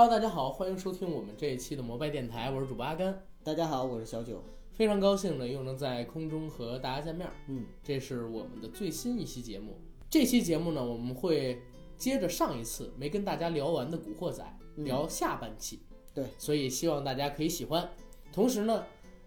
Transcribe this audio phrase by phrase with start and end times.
[0.00, 3.20] Hello，大家好，欢迎收听我们这一期的摩拜电台，我是主播阿甘。
[3.42, 4.40] 大家好，我是小九。
[4.70, 7.28] 非常高兴呢，又能在空中和大家见面。
[7.48, 9.76] 嗯，这是我们的最新一期节目。
[10.08, 11.60] 这期节目呢，我们会
[11.96, 14.40] 接着上一次没跟大家聊完的《古惑仔》
[14.76, 15.80] 嗯聊下半期。
[16.14, 17.90] 对，所以希望大家可以喜欢。
[18.32, 18.84] 同时呢，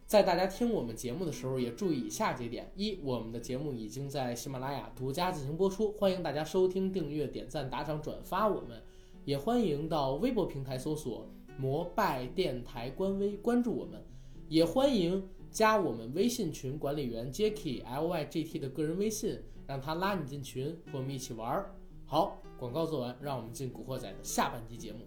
[0.08, 8.82] 在大家听我们节目的时候，也注意以下几点：一，我们的节目已经在喜马拉雅独家进行播出，欢迎大家收听、订阅、点赞、打赏、转发我们，
[9.24, 11.28] 也欢迎到微博平台搜索
[11.58, 14.04] “摩拜电台”官微关注我们，
[14.50, 21.76] 也欢迎加我们微信群管理员 Jacky L Y G T 的个人微信，让他拉你进群，和我们一起玩儿。
[22.06, 25.00] 好，广告做完，让我们进《古惑仔》的下半集节目。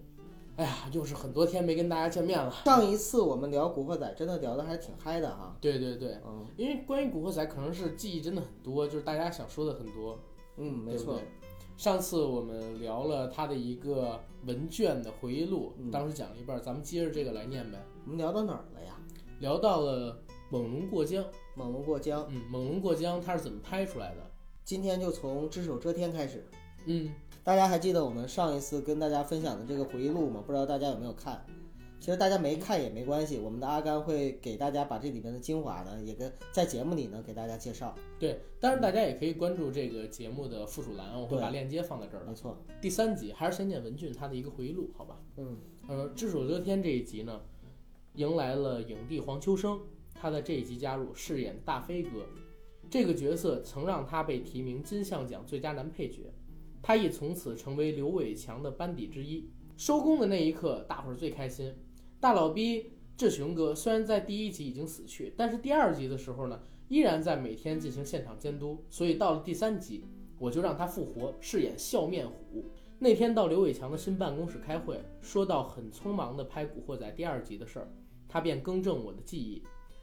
[0.55, 2.49] 哎呀，又是很多天没跟大家见面了。
[2.63, 5.57] 上一次我们聊《古惑仔》，真的聊得还挺嗨的哈。
[5.59, 10.17] 对对对，嗯因为关于《古惑仔》，可能是记忆真的很多，就是大家想说的很多。
[10.55, 11.19] 嗯，没错。
[11.77, 17.77] 上次我们聊了他的一个文卷的回忆录，嗯当时讲了一半，咱们接着这个来念呗。
[18.05, 18.97] 我们聊到哪儿了呀？
[19.39, 20.17] 聊到了
[20.49, 22.25] 猛龙过江，猛龙过江。
[22.29, 24.21] 嗯，猛龙过江它是怎么拍出来的？
[24.63, 26.47] 今天就从只手遮天开始。
[26.85, 27.11] 嗯，
[27.43, 30.41] 大家还记得我们上一次跟大家分享的这个回忆录吗？
[30.45, 31.45] 不知道大家有没有看？
[32.05, 37.95] 其实大家没看也没关系，我们的阿甘会给大家把这里面的精华呢，也跟在节目里呢给大家介绍。
[38.19, 42.27] 对，当然大家也可以关注这个节目的附属栏，我会把链接放在这儿的。
[42.27, 42.63] 没错。
[42.79, 45.19] 第三集还是先念文俊他的一个回忆录，好吧？
[45.37, 45.57] 嗯
[45.87, 47.41] 呃，只手遮天这一集呢，
[48.13, 49.79] 迎来了影帝黄秋生，
[50.13, 52.27] 他在这一集加入饰演大飞哥，
[52.87, 56.31] 这个角色曾让他被提名金像奖最佳男配角，
[56.83, 59.49] 他亦从此成为刘伟强的班底之一。
[59.75, 61.73] 收工的那一刻，大伙儿最开心。
[62.25, 70.03] 大老逼志雄哥虽然在第一集已经死去，但是第二集的时候呢，依然在每天进行现场监督，所以到了第三集，
[70.39, 72.65] 我就让他复活，饰演笑面虎。
[72.97, 77.87] 那天到刘伟强的新办公室开会，说到很匆忙地拍《古惑仔》第二集的事儿，
[78.27, 79.61] 他便更正我的记忆。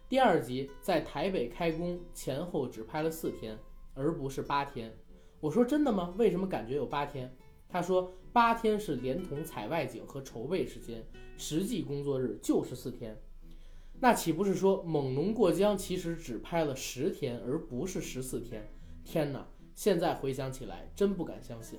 [0.09, 3.59] 第二集在台北开工前后只拍了四天，
[3.94, 4.97] 而不是八天。
[5.41, 6.15] 我说真的吗？
[6.16, 7.34] 为什么感觉有八天？
[7.69, 11.04] 他说八天是连同采外景和筹备时间，
[11.37, 13.20] 实际工作日就是四天。
[14.00, 18.66] 那岂不是说猛龙过江其实只拍了十天，而不是十四天？
[19.04, 19.47] 天哪！
[19.75, 21.78] 现在回想起来，真不敢相信。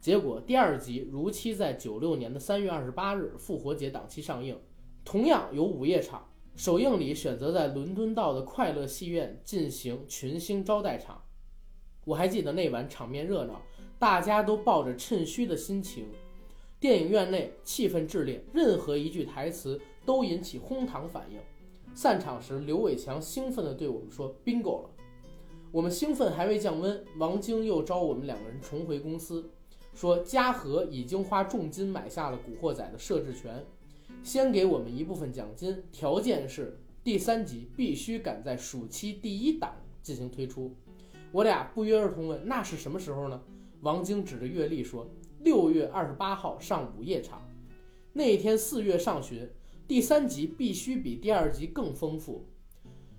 [0.00, 4.58] 结果第二集如期在九六年的三月二十八日复活节档期上映，
[5.04, 6.28] 同样有午夜场。
[6.54, 11.20] 首映礼选择在伦敦道的快乐戏院进行群星招待场。
[12.04, 13.60] 我还记得那晚场面热闹，
[13.98, 16.06] 大家都抱着趁虚的心情。
[16.80, 21.38] 电影院内气氛炽烈，任何一句台词都引起哄堂反应。
[21.94, 24.90] 散场时，刘伟强兴奋地对我们说：“bingo 了！”
[25.72, 29.50] 我们兴奋还未降温，王晶又招我们两个人重回公司，
[29.94, 33.64] 说嘉禾已经花重金买下了《古惑仔》的摄制权，
[34.22, 40.74] 先给我们一部分奖金，条件是第三集必须赶在暑期第一档进行推出。
[41.32, 43.40] 我俩不约而同问：“那是什么时候呢？”
[43.84, 45.06] 王晶指着月历说
[45.44, 47.42] ：“六月二十八号上午夜场。
[48.14, 49.46] 那一天四月上旬，
[49.86, 52.46] 第三集必须比第二集更丰富。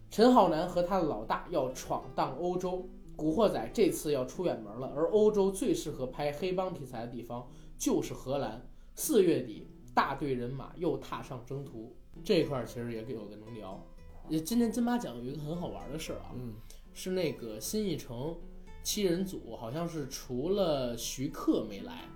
[0.10, 7.48] 陈浩南和他的老大要闯荡欧洲，古惑仔这次要出远门了，而欧洲最适合拍黑帮题材的地方
[7.78, 8.68] 就是荷兰。
[8.96, 11.96] 四月底，大队人马又踏上征途。
[12.24, 13.86] 这块儿其实也有的能聊。
[14.30, 16.56] 也今年金马奖有一个很好玩的事儿啊，嗯
[16.92, 18.36] 是那个新艺城
[18.86, 22.08] 七人组，好像是除了徐克没来，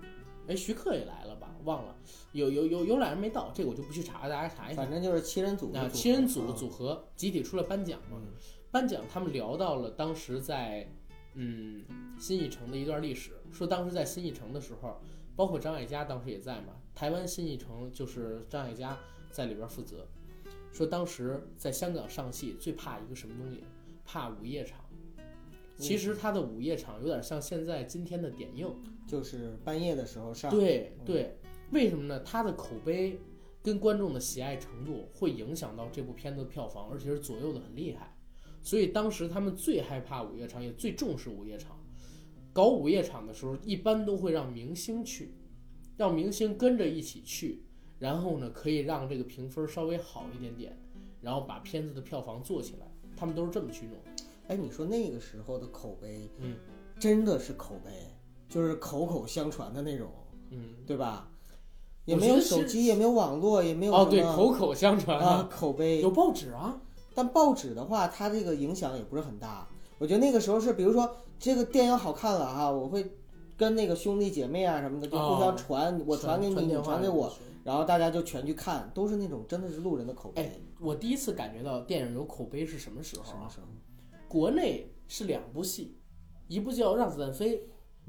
[0.46, 1.54] 哎，徐克也来了吧？
[1.64, 1.94] 忘了，
[2.32, 4.90] 有有有有俩人没到，这个我就不去查，大家查一下反。
[4.90, 8.16] 正就是七人组的啊，七人组啊组合集体出来颁奖嘛。
[8.22, 8.28] 嗯
[8.72, 10.88] 颁奖他们聊到了当时在
[11.34, 11.84] 嗯
[12.20, 15.00] 新艺城的一段历史，说当时在新艺城的时候，
[15.34, 18.96] 包括张艾嘉当时也在嘛，台湾新艺城就是张艾嘉
[19.32, 20.06] 在里边负责，
[20.72, 23.64] 说当时在香港上戏最怕一个什么东西，
[24.04, 24.78] 怕午夜场。
[25.80, 28.68] 其实它的午夜场有点像现在今天的点映，
[29.06, 30.52] 就是半夜的时候上。
[30.52, 31.38] 嗯对对，
[31.72, 32.20] 为什么呢？
[32.20, 33.18] 它的口碑
[33.62, 38.14] 跟观众的喜爱程度会影响到这部片子的票房，而且是左右的很厉害。
[38.62, 41.78] 所以当时他们最害怕午夜场，也最重视午夜场。
[42.52, 45.34] 搞午夜场的时候，一般都会让明星去，
[45.96, 47.62] 让明星跟着一起去，
[47.98, 50.78] 然后呢，可以让这个评分稍微好一点点，
[51.20, 52.86] 然后把片子的票房做起来。
[53.16, 53.96] 他们都是这么去弄。
[54.50, 56.56] 哎，你说那个时候的口碑，嗯，
[56.98, 57.90] 真的是口碑，
[58.48, 60.10] 就是口口相传的那种，
[60.50, 61.30] 嗯，对吧？
[62.04, 66.00] 也没有手机，也没有网络，也没有哦，对，什么口口相传啊口碑。
[66.00, 66.80] 有报纸啊，
[67.14, 69.68] 但报纸的话，它这个影响也不是很大。
[69.98, 73.08] 我觉得那个时候是，比如说这个电影好看了哈，我会
[73.56, 77.32] 跟那个兄弟姐妹啊什么的就互相传，我传给你，你传给我，
[77.62, 80.42] 然后大家就全去看，都是那种真的是路人的口碑。
[80.42, 83.24] 哎，我第一次感觉到电影有口碑是什么时候？
[83.24, 83.66] 什么时候？
[84.30, 85.98] 国内是两部戏，
[86.46, 87.58] 一部叫《让子弹飞》，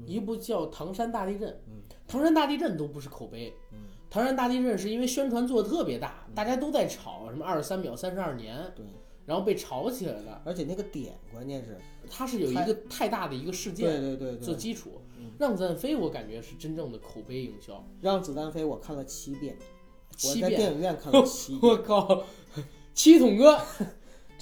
[0.06, 1.50] 一部叫《唐山大地震》。
[1.66, 3.52] 嗯，唐山大地震都不是口碑。
[3.72, 3.78] 嗯，
[4.08, 8.72] 唐山大地震是因为宣传做的特别大，大家都在炒什么二十三秒三十二年。
[8.76, 8.86] 对。
[9.26, 11.76] 然后被炒起来了，而且那个点关键是，
[12.10, 15.00] 它是有一个太大的一个事件，对对对，做基础。
[15.38, 17.84] 让子弹飞，我感觉是真正的口碑营销。
[18.00, 19.56] 让子弹飞，我看了七遍，
[20.16, 21.62] 七遍，我在电影院看了七遍。
[21.72, 22.24] 我靠，
[22.94, 23.56] 七筒哥，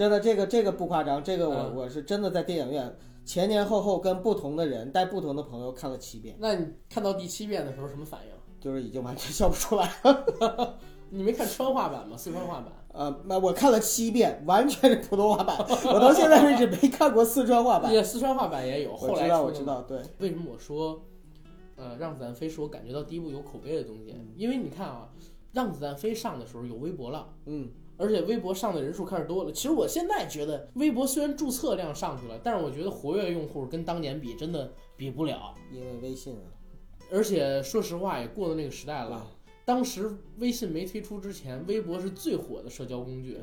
[0.01, 6.35] 真的这个这个不夸张，这个我我是真的在电影院前前后后跟不同的人带不同的朋友看了七遍。
[6.39, 8.33] 那你看到第七遍的时候什么反应？
[8.59, 10.79] 就是已经完全笑不出来了。
[11.11, 12.17] 你没看川话版吗？
[12.17, 12.73] 四川话版？
[12.95, 15.55] 呃，那我看了七遍，完全是普通话版。
[15.69, 17.93] 我到现在为止没看过四川话版。
[17.93, 19.83] 也四川话版也有，后来知道我知道。
[19.83, 21.03] 对，为什么我说，
[21.77, 24.17] 呃，让子弹飞是我感觉到第一部有口碑的东西？
[24.35, 25.11] 因为你看啊，
[25.53, 27.69] 让子弹飞上的时候有微博了，嗯，
[28.01, 29.53] 而且微博上的人数开始多了。
[29.53, 35.55] 其实我现在觉得，微博虽然注册量上去了，但是我觉得活跃用户跟当年比真的比不了。
[35.71, 36.49] 因为微信啊，
[37.13, 39.31] 而且说实话，也过了那个时代了。
[39.67, 43.39] 当时微信没推出之前，微博是最火的社交工具，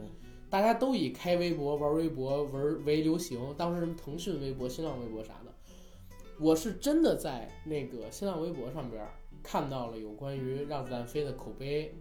[0.49, 3.39] 大家都以开微博、玩微博为为流行。
[3.55, 5.53] 当时什么腾讯微博、新浪微博啥的，
[6.39, 9.07] 我是真的在那个新浪微博上边
[9.41, 11.95] 看到了有关于让子弹飞的口碑，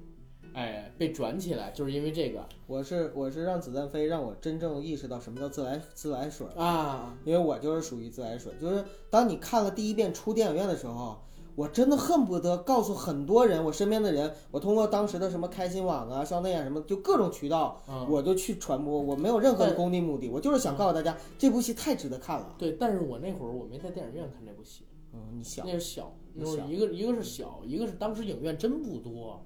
[0.57, 2.45] 哎，被转起来，就是因为这个。
[2.67, 11.19] 我是我是让子弹飞，让我真正意识到什么叫自来自来水啊，因为我就是属于自来水，就是当你看了第一遍出电影院的时候。
[11.57, 17.81] 我真的恨不得告诉很多人，我身边的人，我通过当时的什么开心网啊、校内啊什么，就各种渠道，
[18.11, 19.01] 我就去传播。
[19.01, 22.55] 我没有任何的功利目的，我就是想告诉大家，这部戏太值得看了。
[22.59, 24.85] 对，但是我那会儿我没在电影院看这部戏。
[25.15, 29.43] 嗯，你小，那是小，那是一个一个是小，一个是当时影院真不多，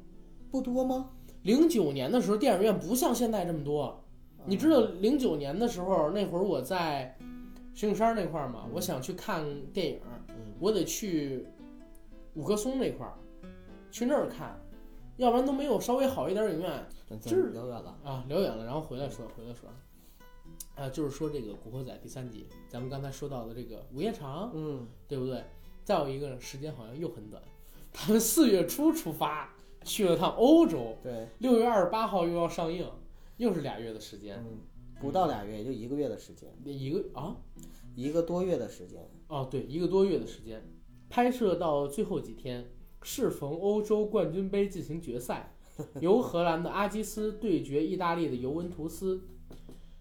[0.50, 1.10] 不多吗？
[1.42, 4.02] 零九年的时候电影院不像现在这么多。
[4.46, 7.16] 你知道零九年的时候那会儿我在
[7.74, 10.00] 石景山那块儿嘛，我想去看电影，
[10.58, 11.46] 我得去。
[12.34, 13.14] 五棵松那块儿，
[13.90, 14.56] 去那儿看，
[15.16, 16.86] 要不然都没有稍微好一点影院。
[17.20, 19.68] 就是聊远了啊，聊远了，然后回来说，回来说，
[20.76, 25.42] 啊，就是说这个《古惑仔》第三集，咱们刚才说到的这个午夜场，嗯，对不对？
[25.82, 27.42] 再有一个时间好像又很短，
[27.92, 29.52] 他们四月初出发
[29.90, 32.88] 去了趟欧洲，对，六月二十八号又要上映，
[33.38, 34.60] 又是俩月的时间，嗯，
[35.00, 37.36] 不到俩月，也就一个月的时间，一个啊，
[37.96, 40.62] 一个多月的时间，哦，对，一个多月的时间。
[41.08, 42.70] 拍摄到最后几天，
[43.02, 45.56] 适逢欧洲冠军杯进行决赛，
[46.00, 49.24] 由荷兰的阿基斯对决意大利的尤文图斯。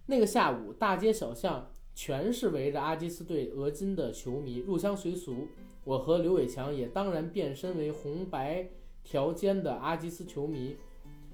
[0.06, 5.48] 那个下午，大街小巷全是围着阿基斯队俄金的球迷，入乡随俗。
[5.84, 8.69] 我和刘伟强也当然变身为红白
[9.09, 10.78] 条肩的阿基斯球迷。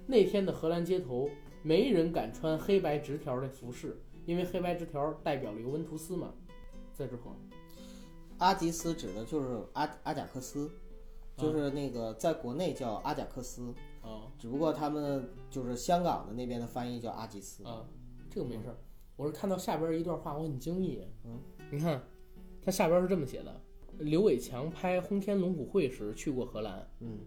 [0.07, 1.29] 那天的荷兰街头，
[1.61, 6.33] 没人敢穿黑白直条的服饰，因为黑白直条代表了尤文图斯嘛。
[6.93, 7.35] 再之后。
[8.37, 10.71] 阿吉斯指的就是阿阿贾克斯，
[11.35, 17.85] 就是那个在国内叫阿贾克斯，啊，只不过他们就是香港的那边的翻译叫阿吉斯，啊，
[18.29, 18.77] 这个没事儿，
[19.17, 22.01] 我是看到下边一段话，我很惊异，嗯，你看，
[22.61, 23.61] 他下边是这么写的：
[23.97, 27.19] 刘伟强拍《轰天龙虎会》时去过荷兰，嗯，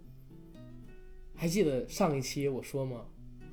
[1.39, 3.07] 还记得上一期我说吗？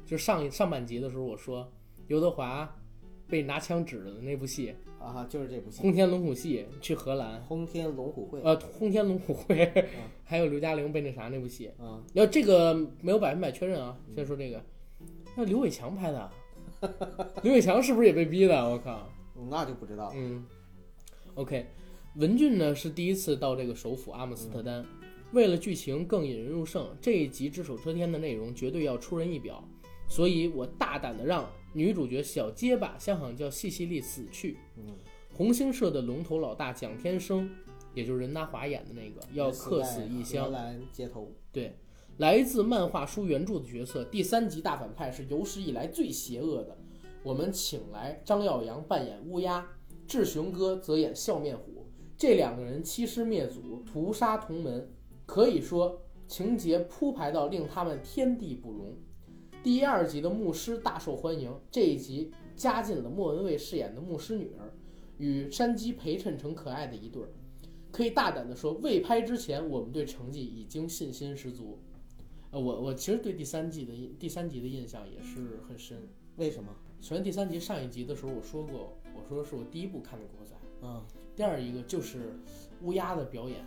[0.05, 1.71] 就是上一上半集的时候我说
[2.07, 2.75] 刘德华
[3.27, 4.75] 被拿枪指着的那部戏。
[4.97, 9.55] 啊，就是这部戏《轰天龙虎戏》去荷兰，《轰天龙虎会》呃，《轰天龙虎会》
[10.23, 14.59] 还有刘嘉玲被那啥那部戏，啊，要这个没有百分百确认啊，先说这个，
[15.35, 16.31] 那刘伟强拍的，
[17.43, 18.55] 刘伟强是不是也被逼的？
[18.67, 19.07] 我靠，
[19.47, 20.11] 那就不知道。
[20.15, 20.43] 嗯
[21.35, 21.67] ，OK，
[22.15, 24.83] 文俊呢是第一次到这个首府阿姆斯特丹，
[25.35, 29.61] 为了剧情更引人入胜，这一集只手遮天的内容绝对要出人意表，
[30.07, 31.45] 所以我大胆的让。
[31.73, 34.57] 女主角小结巴，香港叫细细利死去。
[34.77, 34.95] 嗯，
[35.33, 37.49] 红星社的龙头老大蒋天生，
[37.93, 40.49] 也就是任达华演的那个，要客死异乡。
[40.93, 41.29] 街头。
[41.51, 41.77] 对，
[42.15, 46.77] 来自漫画书原著的角色，第三集大反派是有史以来最邪恶的。
[47.23, 49.67] 我们请来张耀扬扮演乌鸦，
[50.07, 51.85] 志雄哥则演笑面虎。
[52.17, 54.89] 这两个人欺师灭祖，屠杀同门，
[55.25, 58.95] 可以说情节铺排到令他们天地不容。
[59.63, 64.71] 第一、二集的牧师大受欢迎，这一集加进了莫文蔚饰演的牧师女儿，
[65.17, 67.29] 与山鸡陪衬成可爱的一对儿。
[67.91, 71.79] 可以大胆的说，未拍之前，我们对成绩已经信心十足。
[72.51, 75.97] 呃，我我其实对第三季的第三集的印象也是很深。
[76.35, 76.69] 为什么？
[77.01, 80.53] 首先，第三集上一集的时候我说过，我说是我第一部看的《国仔》。
[80.81, 81.03] 嗯。
[81.35, 82.39] 第二一个就是
[82.81, 83.65] 乌鸦的表演，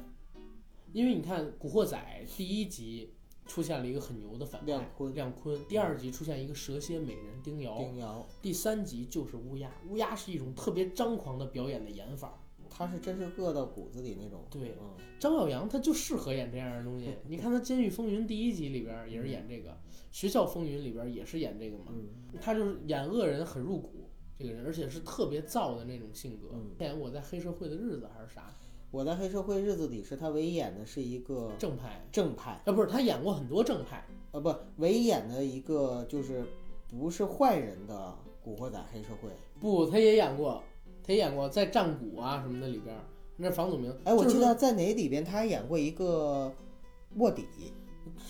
[0.92, 1.97] 因为你看《古惑仔》
[2.37, 3.14] 第一集
[3.47, 9.71] 出现了一个很牛的反派亮坤亮坤，第二集出现一个蛇蝎美人丁瑶，丁瑶，第三集就是乌鸦。
[9.88, 12.42] 乌鸦是一种特别张狂的表演的演法。
[12.71, 14.45] 他是真是饿到骨子里那种。
[14.50, 17.09] 对，嗯，张耀扬他就适合演这样的东西。
[17.26, 19.71] 你看他《监狱风云》第一集里边也是演这个，
[20.12, 21.87] 《学校风云》里边也是演这个嘛。
[21.88, 22.09] 嗯
[22.40, 26.50] 他就是演恶人很入骨，这个人，而且是特别燥的那种性格。
[26.52, 28.54] 嗯演我在黑社会的日子还是啥
[28.90, 34.02] 我在黑社会日子里是他唯一演的是一个正派正派，啊，不是他演过很多正派。
[34.30, 36.45] 呃，不，唯一演的一个就是
[36.88, 39.28] 不是坏人的古惑仔黑社会。
[39.61, 40.62] 不，他也演过，
[41.02, 42.97] 他也演过在战鼓啊什么的里边，
[43.37, 43.95] 那是房祖名。
[44.04, 46.50] 哎，我记得在哪里边他还演过一个
[47.16, 47.47] 卧底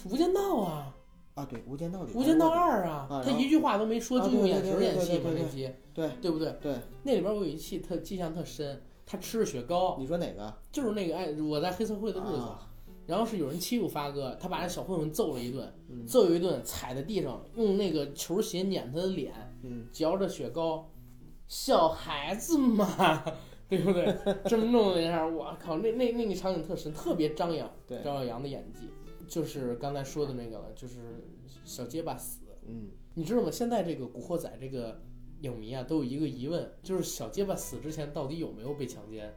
[0.13, 0.95] 《无间道》啊，
[1.35, 6.53] 啊，对，《无间道》里《无间道二》啊，他一句话都没说，啊就用眼神演戏嘛对对对那集，对对不对？
[6.61, 6.75] 对，
[7.05, 10.55] 那里边我有一期特印象特深，他吃着雪糕，你说哪个？
[10.71, 12.37] 就是那个哎，我在黑社会的日子。
[12.37, 12.65] 啊
[13.09, 20.91] 然后是有人欺负发哥，他把那小混混揍了一顿，嗯揍了一顿，踩在地上，用那个球鞋撵他的脸，嗯，嚼着雪糕，
[21.47, 23.25] 小孩子嘛，
[23.67, 24.15] 对不对？
[24.45, 28.91] 这么弄了一下，我靠，那那那个场景特深，特别张扬，对，张耀扬的演技，
[29.27, 31.25] 就是刚才说的那个了，就是
[31.65, 33.51] 小结巴死，嗯，你知道吗？
[33.51, 35.01] 现在这个《古惑仔》这个
[35.41, 39.33] 影迷啊，都有一个疑问，就是小结巴死之前到底有没有被强奸？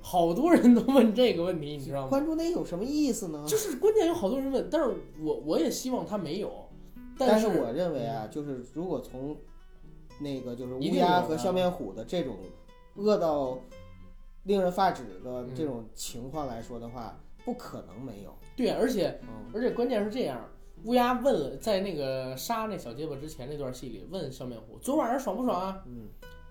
[0.00, 2.08] 好多人都问这个问题，你知道吗？
[2.08, 3.44] 关注那有什么意思呢？
[3.46, 6.68] 就是关键有好多人问，但是我我也希望他没有，
[7.18, 9.36] 但是但我认为啊，就是如果从
[10.20, 12.36] 那个就是乌鸦和笑面虎的这种
[12.94, 13.58] 饿到
[14.44, 18.32] 令人发指的嗯这种情况来说的话，不可能没有。
[18.54, 20.48] 对，而且嗯，而且关键是这样，
[20.86, 25.82] 乌鸦问了，在那个杀那小结巴之前那段戏里问笑面虎，昨晚上爽不爽啊？
[25.86, 26.08] 嗯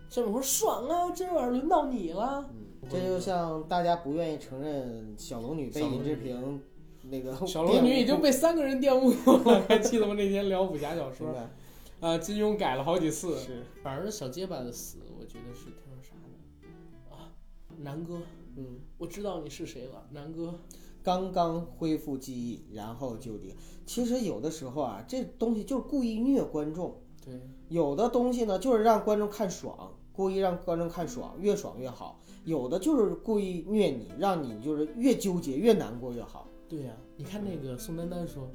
[0.10, 2.46] 笑面虎说爽啊，今晚上轮到你了。
[2.52, 6.62] 嗯，这就像大家不愿意承认小龙女被尹志平
[7.04, 9.10] 那个 小龙女已经被三个人玷污
[9.50, 10.14] 了，还记得吗？
[10.16, 11.34] 那天聊武侠小说
[12.02, 13.38] 啊，金庸改了好几次。
[13.38, 17.32] 是反正小结巴的死，我觉得是挺那啥的啊，
[17.78, 18.22] 南哥，
[18.58, 20.60] 嗯，我知道你是谁了，南哥。
[21.06, 23.56] 刚刚恢复记忆，然后就离。
[23.86, 27.00] 其实有的时候啊，这东西就是故意虐观众。
[27.24, 36.48] 对，有的东西呢，就是让观众看爽，故意让观众看爽，越爽越好；有的就是故意虐你，让你就是越纠结越难过越好。
[36.68, 38.50] 对呀、你看那个宋丹丹说，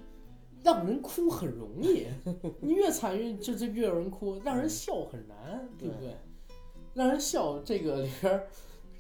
[0.64, 2.09] 让人哭很容易，
[2.61, 6.16] 你越惨越就是越有人哭，让人笑很难，对不对？
[6.92, 8.49] 让人笑这个里边儿，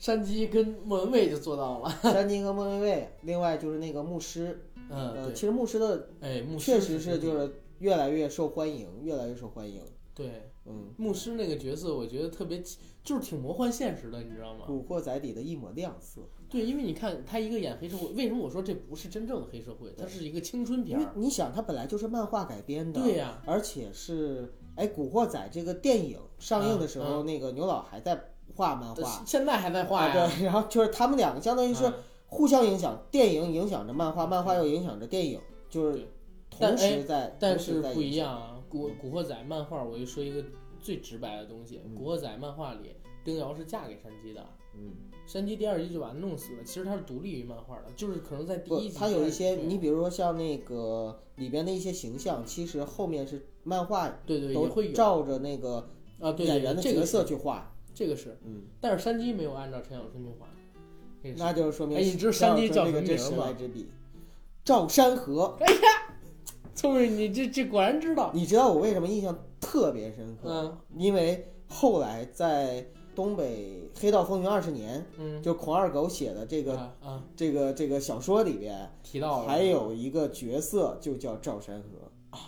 [0.00, 1.90] 山鸡跟莫文蔚就做到了。
[2.02, 9.82] 山鸡和莫文蔚，另外就是那个牧师，嗯，呃，其实牧师的哎，牧师确实是就是越来越受欢迎，越来越受欢迎。
[10.14, 12.62] 对嗯，牧师那个角色，我觉得特别
[13.04, 14.64] 就是挺魔幻现实的，你知道吗？
[14.66, 19.94] 古惑仔里的一抹亮色，对，因为你看他一个演黑社会，为什么我说这不是真正的黑社会？
[19.98, 21.22] 它是一个青春片因为片。
[21.22, 30.12] 你想，它本来就是漫画改编的，对呀、而且是哎，《古惑仔》这个电影上映的时候，那个牛老还在画漫画，现在还在画。
[30.12, 31.94] 对，然后就是他们两个相当于是嗯。
[32.32, 36.06] 互相影响，电影影响着漫画，漫画又影响着电影，就是
[36.48, 38.14] 同时在，但是不一。
[38.14, 40.44] 样啊，古古惑仔漫画，我就说一个
[40.80, 41.92] 最直白的东西，嗯。
[41.92, 44.92] 古惑仔漫画里，丁瑶是嫁给山鸡的，嗯，
[45.26, 46.62] 山鸡第二集就把他弄死了。
[46.62, 55.90] 其实他是独立于漫画的，就是可能在第一，集它有一些，你比如说像那个里边的一些形象，其实后面是漫画对对也都会照着那个
[56.20, 60.46] 啊，演员的角这个是色去画，这个是，嗯，但是山鸡没有按照陈小春去画，
[61.36, 63.90] 那就是说明哎你知道山鸡叫这个真什么名吗神来之笔，
[64.64, 65.54] 赵山河。
[65.60, 65.80] 哎呀
[66.74, 70.78] 聪明，你这这果然知道，你知道我为什么印象特别深刻嗯？
[70.96, 82.38] 因为后来在东北《黑道风云二十年》，嗯，就孔二狗写的这个、啊啊这个这个小说里边，提到了，还有一个角色就叫赵山河，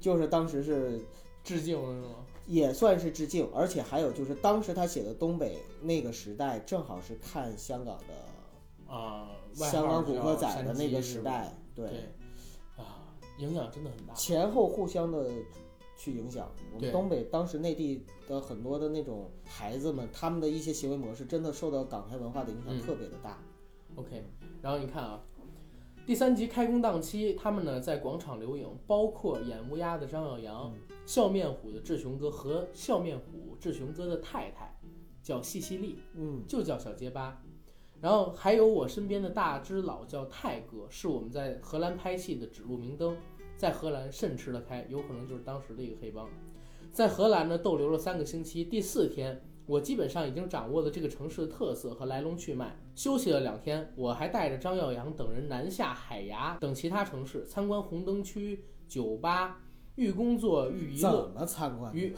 [0.00, 0.98] 就是当时是
[1.42, 2.23] 致敬了是吗？
[2.46, 11.86] 也算是致敬，而且还有就是当时他写的东北那个时代，正好是看香港的啊，外香港古惑仔的那个时代，对，
[12.76, 13.06] 啊，
[13.38, 14.12] 影响真的很大。
[14.14, 15.30] 前后互相的
[15.96, 16.50] 去影响。
[16.74, 23.38] 我们东北当时内地的很多的那种孩子们，他们的一些行为模式真的受到港台文化的影响嗯特别的大。
[23.96, 24.24] OK，
[24.60, 25.22] 然后你看啊，
[26.06, 30.70] 第三集开工档期，他们呢在广场留影，包括演乌鸦的张耀扬、
[31.06, 34.78] 笑面虎的志雄哥和笑面虎志雄哥的太太
[35.22, 37.42] 叫西西利，嗯，就叫小结巴。
[38.02, 43.16] 然后还有我身边的大只佬叫泰哥，是我们在荷兰拍戏的指路明灯，
[43.56, 46.28] 在荷兰甚吃得开，有可能就是当时的一个黑帮。
[46.92, 52.78] 在荷兰呢逗留了三个星期，第四天我基本上已经掌握了这个城市的特色和来龙去脉。
[52.94, 59.60] 休息了两天，我还带着张耀扬等人南下海牙等其他城市参观红灯区、酒吧，
[59.96, 61.22] 寓工作寓娱乐。
[61.26, 61.92] 怎么参观？
[61.94, 62.14] 娱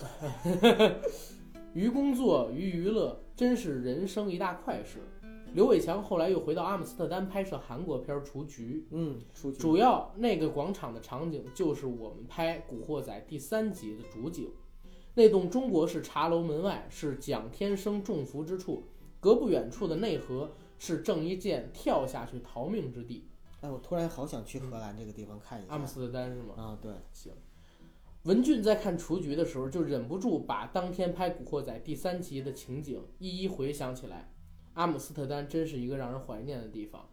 [1.72, 4.98] 娱工作娱娱乐，真是人生一大快事。
[5.54, 14.50] 刘伟强后来又回到阿姆斯特丹拍摄韩国片《雏菊》，嗯，雏菊主要那个广场的场景就是我们拍《古惑仔》第三集的主景。
[15.14, 18.82] 那栋中国式茶楼门外是蒋天生中伏之处，
[19.18, 23.28] 隔不远处的内河是郑伊健跳下去逃命之地。
[23.60, 25.72] 哎，我突然好想去荷兰这个地方看一下。
[25.72, 26.54] 阿姆斯特丹是吗？
[26.56, 27.32] 啊，对，行。
[28.24, 34.30] 文俊在看《雏菊》的时候，就忍不住把当天拍《古惑仔》第三集的情景一一回想起来。
[34.74, 37.08] 阿姆斯特丹真是一个让人怀念的地方。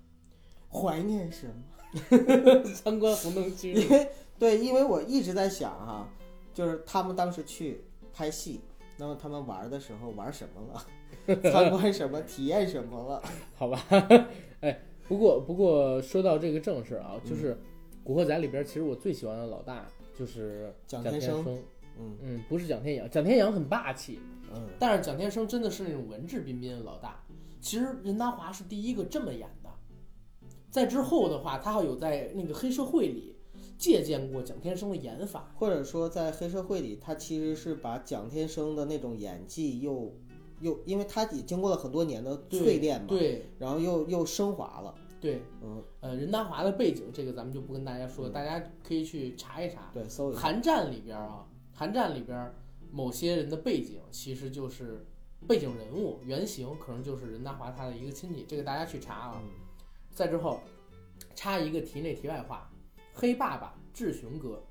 [0.69, 2.63] 怀念什么？
[2.75, 3.73] 参观红灯区。
[3.73, 6.09] 因为对，因为我一直在想哈、
[6.53, 8.59] 就是他们当时去拍戏，
[8.97, 10.85] 那么他们玩的时候玩什么了？
[11.43, 12.21] 参观什么？
[12.21, 13.21] 体验什么了？
[13.55, 13.85] 好吧，
[14.61, 17.53] 哎，不过不过说到这个正事啊，就是
[18.03, 21.57] 《古惑仔》里边，其实我最喜欢的老大就是蒋天生生。
[21.99, 24.19] 嗯嗯，不是蒋天阳，蒋天阳很霸气，
[24.51, 27.23] 嗯，但是蒋天生真的是那种文质彬彬的老大。
[27.61, 29.69] 其实任达华是第一个这么演的，
[30.71, 33.35] 在之后的话，他还有在那个黑社会里
[33.77, 35.53] 借鉴过蒋天生的演法。
[35.55, 40.11] 或者说在黑社会里，他其实是把蒋天生的那种演技又
[40.63, 44.95] 又，因为他也经过了很多年的淬炼嘛，对然后又又升华了。
[45.21, 49.89] 对，嗯，呃，任达华的背景这个咱们就不跟大家说，大家可以去查一查。
[49.93, 50.41] 对，搜一下。
[50.41, 52.53] 韩战里边啊，韩战里边
[52.91, 55.05] 某些人的背景其实就是
[55.47, 59.41] 背景人物原型，可能就是任达华他的一个亲戚，这个大家去查啊。
[59.43, 59.49] 嗯
[60.15, 60.59] 再之后，
[61.33, 62.71] 插一个题内题外话，
[63.19, 64.61] 《黑爸爸》志雄哥，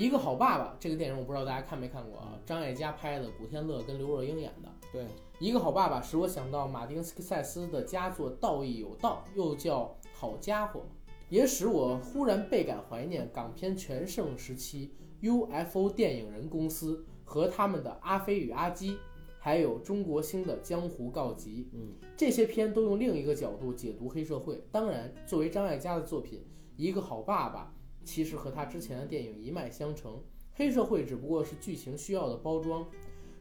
[0.00, 2.32] 一个好爸爸这个电影我不知道大家看没看过啊？
[2.46, 4.68] 张艾嘉拍的，古天乐跟刘若英演的。
[4.90, 5.04] 对，
[5.38, 9.82] 一个好爸爸使我想到马丁斯科塞斯的佳作《道义有道》，又叫
[10.14, 10.80] 《好家伙》，
[11.28, 18.92] 也使我忽然倍感怀念港片全盛时期 UFO 电影人公司和他们的《阿飞与阿基》，
[19.38, 21.68] 还有中国星的《江湖告急》。
[21.76, 24.64] 嗯，这些片都用另一个角度解读黑社会。
[24.72, 26.38] 当然，作为张艾嘉的作品，
[26.78, 27.70] 《一个好爸爸》
[28.10, 30.20] 其实和他之前的电影一脉相承。
[30.52, 32.84] 黑社会只不过是剧情需要的包装。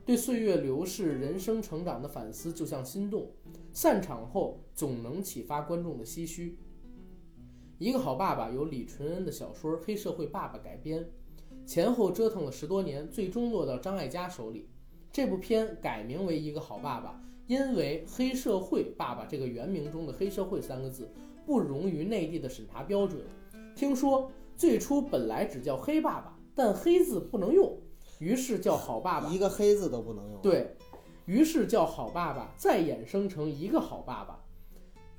[0.06, 3.32] 对岁月流逝、人生成长的反思，就像心动，
[3.74, 6.60] 散场后总能启发观众的唏嘘。
[7.80, 11.10] 一个好爸爸由李淳恩的小说《黑社会爸爸》改编，
[11.66, 14.70] 前后折腾了十多年，最终落到张艾嘉手里。
[15.12, 21.10] 这部片改名为《一个好爸爸》，因为“黑社会爸爸”这个原名中的“黑社会”三个字
[21.44, 23.24] 不容于内地的审查标准。
[23.76, 27.80] 听说最初本来只叫“黑爸爸”，但“黑”字不能用，
[28.20, 29.30] 于是叫“好爸爸”。
[29.32, 30.42] 一个黑字都不能用。
[30.42, 30.76] 对
[31.24, 34.38] 于是叫好爸爸，再衍生成一个好爸爸。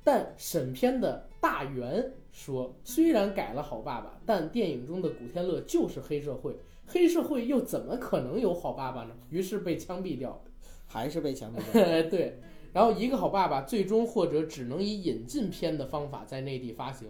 [0.03, 9.15] 但审片的大元说，虽然改了好爸爸，但电影中的古天乐就是黑社会，黑社会又怎么可能有好爸爸呢？
[9.31, 10.39] 于是被枪毙掉。
[10.85, 11.81] 还是被枪毙掉。
[12.11, 12.37] 对，
[12.73, 17.09] 然后一个好爸爸最终或者只能以引进片的方法在内地发行。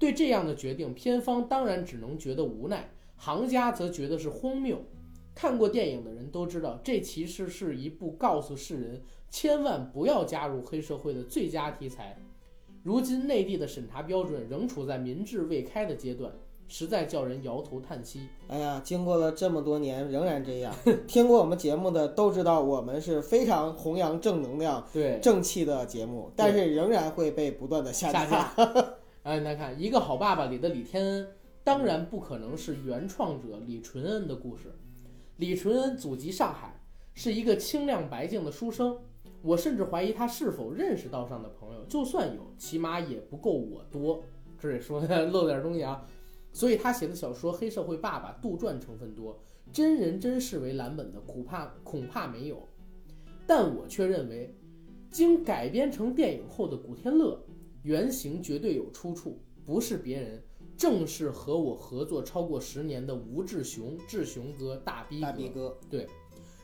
[0.00, 4.78] 对这样的决定，片方当然只能觉得无奈，行家则觉得是荒谬。
[5.34, 12.16] 看过电影的人都知道，这其实是一部告诉世人千万不要加入黑社会的最佳题材。
[12.82, 16.32] 如今内地的审查标准仍处在民智未开的阶段，
[16.66, 18.22] 实在叫人摇头叹息。
[18.48, 20.74] 哎呀，经过了这么多年，仍然这样。
[21.06, 28.94] 听过我们节目的都知道，我们是非常弘扬正能量、对，正气的节目，但是仍然会被不断的下下架。
[29.22, 31.28] 哎，大家看《一个好爸爸》里的李天恩，
[31.62, 34.72] 当然不可能是原创者李淳恩的故事。
[35.36, 36.80] 李淳恩祖籍上海，
[37.12, 38.98] 是一个清亮白净的书生。
[39.42, 44.22] 我甚至怀疑他是否认识道上的朋友，就算有，起码也不够我多。
[44.58, 46.06] 这里说 漏点东西啊。
[46.52, 49.38] 所以他写的小说《黑社会爸爸》杜撰成分多，
[49.70, 52.66] 真人真事为蓝本的恐怕恐怕没有。
[53.46, 54.54] 但我却认为，
[55.10, 57.38] 经改编成电影后的古天乐
[57.82, 60.42] 原型绝对有出处，不是别人，
[60.76, 65.78] 正是和我合作超过十年的吴志雄，志雄哥大逼大逼哥，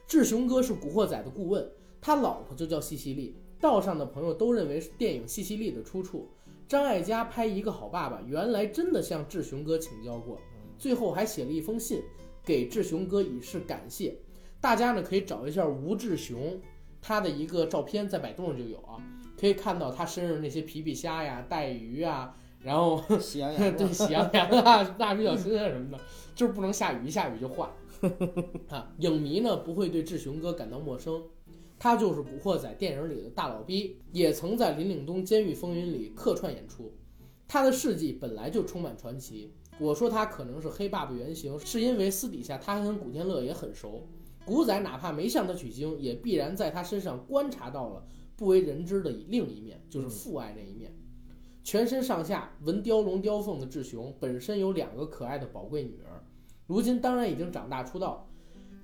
[0.06, 1.68] 志雄哥是《古惑仔》的顾问，
[2.00, 3.36] 他老婆就叫西西莉。
[3.58, 6.28] 道上的朋友都认为是电影《西西莉》的出处。
[6.68, 10.38] 张艾嘉拍《一个好爸爸》，原来真的向志雄哥请教过，
[10.78, 12.02] 最后还写了一封信
[12.44, 14.14] 给志雄哥以示感谢。
[14.60, 16.60] 大家呢可以找一下吴志雄
[17.00, 19.00] 他的一个照片，在百度上就有啊，
[19.38, 26.00] 可以看到他身上那些皮皮虾呀、带鱼啊，然后喜羊羊 对，喜羊羊啊、蜡笔小新啊什么的，
[26.34, 27.68] 就是不能下雨，一下雨就坏。
[28.68, 31.22] 啊，影迷呢不会对志雄哥感到陌生，
[31.78, 36.92] 他就是《古惑仔》电影里的大老逼，也曾在林岭东监狱风云里客串演出。
[37.48, 39.52] 他的事迹本来就充满传奇。
[39.78, 44.08] 我说他可能是黑爸爸原型，是因为私底下他跟古天乐也很熟。
[44.44, 50.94] 古仔哪怕没向他取经，也必然在他身上观察到了不为人知的另一面，就是父爱那一面。
[51.64, 56.22] 全身上下纹雕龙雕凤的志雄，本身有两个可爱的宝贵女儿，
[56.66, 58.28] 如今当然已经长大出道，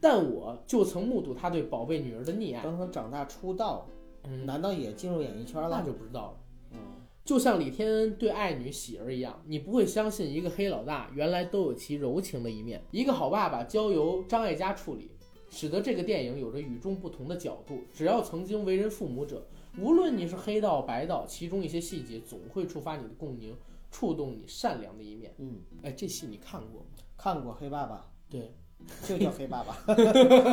[0.00, 2.62] 但我就曾目睹他对宝贝女儿的溺爱。
[2.62, 3.86] 等他长大出道，
[4.24, 5.68] 嗯，难道也进入演艺圈了？
[5.70, 6.38] 那就不知道了。
[6.72, 6.78] 嗯，
[7.24, 12.82] 就像李天恩对爱女喜儿一样，你不会相信一个黑老大原来都有其柔情的一面。
[12.90, 15.12] 一个好爸爸交由张艾嘉处理，
[15.52, 17.78] 使得这个电影有着与众不同的角度。
[17.92, 19.46] 只要曾经为人父母者。
[19.78, 23.56] 无论你是黑道白道，其中一些细节总会触发你的共鸣，
[23.90, 25.32] 触动你善良的一面。
[25.38, 26.86] 嗯，哎，这戏你看过吗？
[27.16, 28.52] 看过《黑爸爸》，对，
[29.08, 29.74] 就叫《黑爸爸》，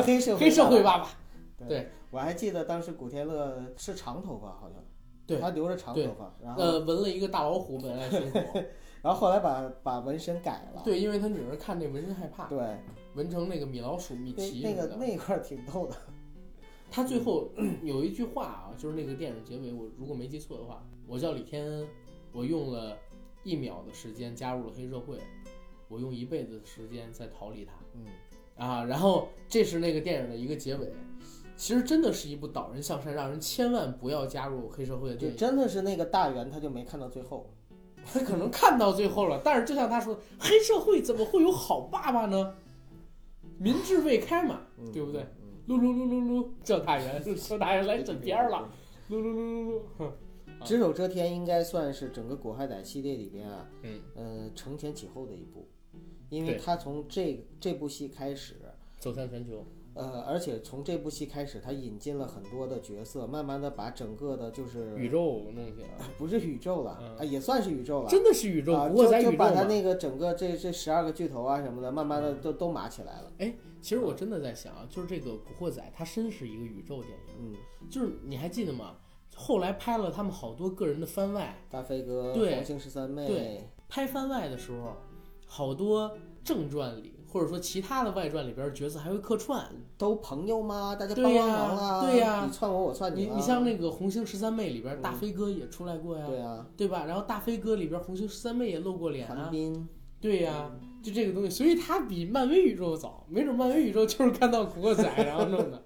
[0.04, 1.10] 黑社黑社会爸爸。
[1.68, 4.82] 对，我还记得当时古天乐是长头发，好像，
[5.26, 8.38] 对他留着长头发，然后呃纹了一个大老虎纹在胸口，
[9.02, 10.80] 然后后来把把纹身改了。
[10.82, 12.58] 对，因为他女儿看那纹身害怕，对，
[13.14, 15.96] 纹成那个米老鼠、米奇那个那块挺逗的。
[16.90, 17.48] 他最后
[17.82, 21.88] 有一句话啊，就是那个电影结尾，我如果没记错的话，我叫李天恩，
[22.32, 22.96] 我用了
[23.44, 25.18] 一秒的时间加入了黑社会，
[25.88, 27.72] 我用一辈子的时间在逃离他。
[27.94, 28.06] 嗯，
[28.56, 30.92] 啊，然后这是那个电影的一个结尾，
[31.56, 35.36] 其实真的是一部导人向善，让人千万不要加入黑社会的电影。
[35.36, 37.48] 真的是那个大元，他就没看到最后，
[38.04, 42.56] 他可能看到最后了，但是就像他说，黑社会怎么会有好爸爸呢？
[43.60, 45.20] 民智未开嘛，对不对？
[45.68, 48.68] 噜噜噜噜噜，叫大人， 叫大人来枕边了。
[49.10, 50.10] 噜噜噜噜噜，
[50.64, 55.68] 只手遮天应该算是整个古惑仔系列里边啊，嗯呃承前启后的一部，
[56.30, 58.56] 因为他从这这部戏开始
[58.98, 59.64] 走向全球。
[60.00, 73.32] 呃，而且从这部戏开始，他引进了很多的角色，慢慢的把整个的就是宇宙弄起来，不是宇宙了啊，也算是宇宙了，真的是宇宙，古惑仔宇宙就把他那个整个这这十二个巨头啊什么的，慢慢的都都码起来了。
[73.38, 77.34] 哎，其实我真的在想啊，就是这个古惑仔，它真是一个宇宙电影。
[77.38, 77.54] 嗯，
[77.90, 78.96] 就是你还记得吗？
[79.36, 84.96] 后来拍了他们好多个人的番外，大飞哥、对，黄姓十三妹，对，拍番外的时候，
[85.46, 87.14] 好多正传里。
[87.30, 89.64] 或者说其他的外传里边角色还会客串，
[89.96, 90.96] 都朋友吗？
[90.96, 92.00] 大家帮帮忙啊！
[92.04, 93.26] 对呀，你串我，我串你。
[93.26, 96.26] 你你像那个《红星十三妹》里边，大飞哥也出来过呀。
[96.26, 97.04] 对呀，对吧？
[97.04, 99.28] 然后大飞哥里边，《红星十三妹》也露过脸。
[100.20, 100.72] 对呀，
[101.04, 105.80] 就这个东西，所以他比漫威宇宙早，没准漫威宇宙就是看到古惑仔然后弄的。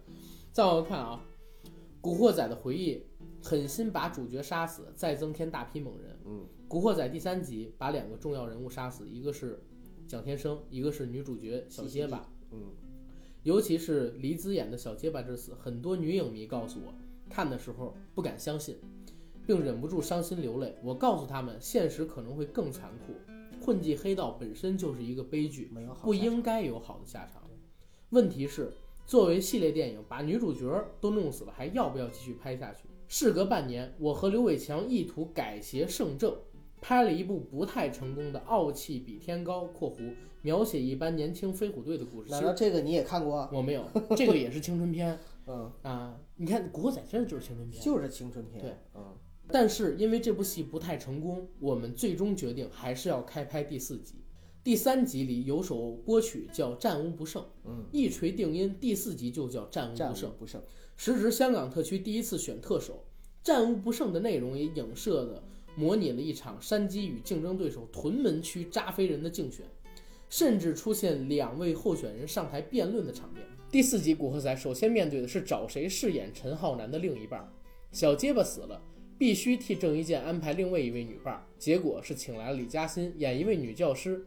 [0.51, 1.21] 再往后看啊，
[2.01, 3.05] 《古惑仔》的回忆
[3.43, 6.19] 狠心把主角杀死，再增添大批猛人。
[6.25, 9.63] 嗯，《古惑仔》第三集把两个重要人物杀死，一个是。
[10.07, 12.61] 蒋天生，一个是女主角小结巴，嗯，
[13.43, 16.95] 尤其是黎姿演的小结巴之死，很多女影迷告诉我，
[17.29, 18.77] 看的时候不敢相信，
[19.47, 20.77] 并忍不住伤心流泪。
[20.83, 23.15] 我告诉他们，现实可能会更残酷，
[23.65, 25.71] 混迹黑道本身就是一个悲剧，
[26.03, 27.43] 不应该有好的下场。
[28.11, 28.73] 问题是，
[29.07, 32.89] 作为系列电影，把女主角都弄死了，还要不要继续拍下去？
[33.09, 36.37] 事隔半年，我和刘伟强意图改邪胜正。
[36.87, 42.29] 拍了一部不太成功的《傲气比天高》（括弧描写一般年轻飞虎队的故事）。
[42.31, 43.49] 难道这个你也看过？
[43.51, 45.19] 我没有，这个也是青春片。
[45.49, 48.61] 嗯啊，你看《古惑仔》真的就是青春片，就是青春片。
[48.61, 49.03] 对，嗯。
[49.49, 54.17] 但是因为这部戏不太成功，我们最终决定还是要开拍第四集。
[54.63, 60.31] 第三集里有首歌曲叫《战无不胜》，嗯，一锤定音，第四集就叫《战无不胜》。
[60.35, 60.63] 不胜，
[60.99, 62.93] 时值香港特区第一次选特首，
[63.43, 65.43] 《战无不胜》的内容也影射的。
[65.77, 69.67] 模拟了一场山鸡与竞争对手屯门区扎飞人的竞选，
[70.31, 73.45] 甚至出现两位候选人上台辩论的场面。
[73.71, 77.49] 第四集《古惑仔》首先面对的是找谁饰演陈浩南的另一半，
[77.91, 78.81] 小结巴死了，
[79.19, 84.25] 必须替郑伊健安排另外一位女伴，结果是请来了李嘉欣演一位女教师。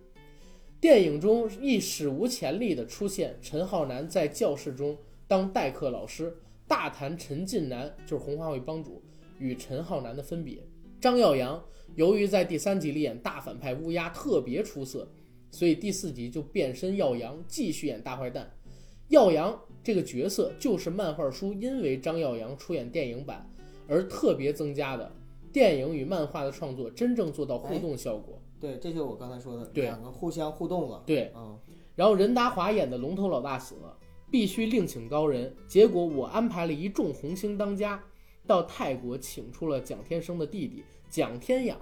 [0.82, 6.36] 电影中亦史无前例的出现陈浩南在教室中当代课老师，
[6.68, 9.02] 大谈陈近南就是红花会帮主
[9.40, 10.62] 与陈浩南的分别。
[11.00, 11.64] 张耀扬
[11.96, 15.08] 由于在第三集里演大反派乌鸦特别出色，
[15.52, 18.52] 所以第四集就变身耀扬继续演大坏蛋。
[19.10, 23.50] 耀扬这个角色就是漫画书因为张耀扬出演电影版
[23.88, 25.12] 而特别增加的。
[25.54, 28.40] 电影与漫画的创作真正做到互动效果。
[28.60, 31.02] 对，这就是我刚才说的，对，两个互相互动了。
[31.06, 31.58] 对，嗯。
[31.96, 33.98] 然后任达华演的龙头老大死了，
[34.30, 35.56] 必须另请高人。
[35.68, 38.04] 结果我安排了一众红星当家。
[38.48, 41.78] 到泰国请出了蒋天生的弟弟蒋天养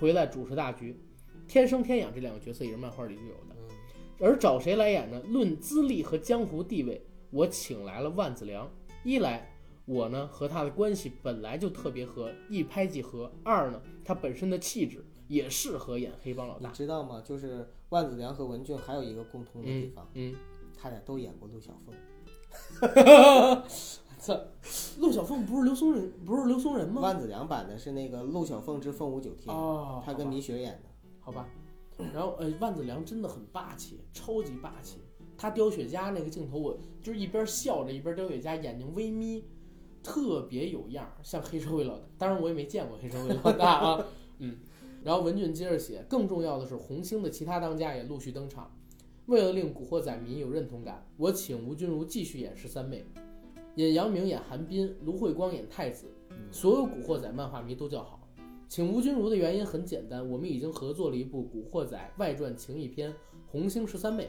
[0.00, 0.98] 回来主持大局，
[1.46, 3.54] 天生天养这两个角色也是漫画里就有的。
[4.18, 5.22] 而找谁来演呢？
[5.28, 8.66] 论资历和江湖地位，我请来了万梓良。
[9.04, 13.30] 一来，我呢和他的关系本来就特别合，一拍即合。
[13.44, 16.70] 二呢，他本身的气质也适合演黑帮老大。
[16.70, 17.22] 你知道吗？
[17.22, 20.34] 就是万梓良和文俊还有一个共通的地方，嗯，
[20.76, 21.94] 他俩都演过陆小凤。
[24.26, 24.36] 操，
[24.98, 27.00] 陆小凤不是刘松仁，不是刘松仁吗？
[27.00, 30.88] 万梓良版的是那个《陆小凤之凤舞九天》，哦，他跟米雪演的。
[31.20, 31.48] 好吧，
[32.12, 34.98] 然后呃，万梓良真的很霸气，超级霸气。
[35.38, 39.44] 他叼雪茄那个镜头，我就是一边笑着一边叼雪茄，眼睛微眯，
[40.02, 42.04] 特别有样儿，像黑社会老大。
[42.18, 44.06] 当然我也没见过黑社会老大啊，
[44.38, 44.58] 嗯。
[45.04, 48.72] 然后文俊接着写，更重要的是红星的其他当家也陆续登场。
[49.26, 53.04] 为了令古惑仔迷有认同感，我请吴君如继续演十三妹，
[53.76, 56.06] 尹阳明演韩冰，卢慧光演太子，
[56.50, 58.18] 所有古惑仔漫画迷都叫好。
[58.68, 63.10] 请吴君如的原因很简单，我们已经合作了一部《古惑仔外传情义篇》
[63.46, 64.24] 《红星十三妹》。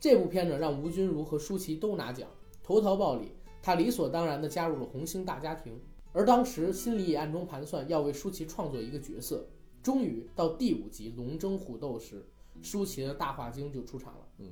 [0.00, 2.26] 这部片呢，让吴君如和舒淇都拿奖，
[2.62, 5.78] 投桃报李，她理所当然地加入了红星大家庭。
[6.14, 9.46] 而当时心里也暗中盘算要为舒淇创作一个角色。
[9.82, 12.26] 终于到第五集龙争虎斗时，
[12.62, 14.26] 舒淇的大话精就出场了。
[14.38, 14.48] 嗯，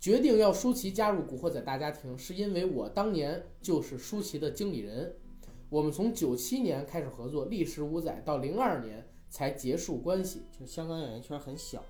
[0.00, 5.14] 决定要舒淇加入古惑仔大家庭，是因为我当年就是舒淇的经理人。
[5.70, 10.42] 我们从九七年开始合作，历时五载，到零二年才结束关系。
[10.58, 11.84] 就香港演艺圈很小，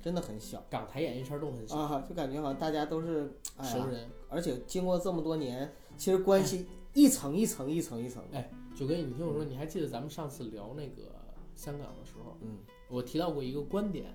[0.00, 4.08] 真的很小，港台演艺圈都很小啊，就感觉好像大家都是、哎、熟人。
[4.28, 8.22] 而且经过这么多年，其实关系一层一层一层一层。
[8.32, 11.10] 哎，九哥，你听我说，你还记得咱们上次聊那个
[11.56, 14.14] 香港的时候，嗯，我提到过一个观点，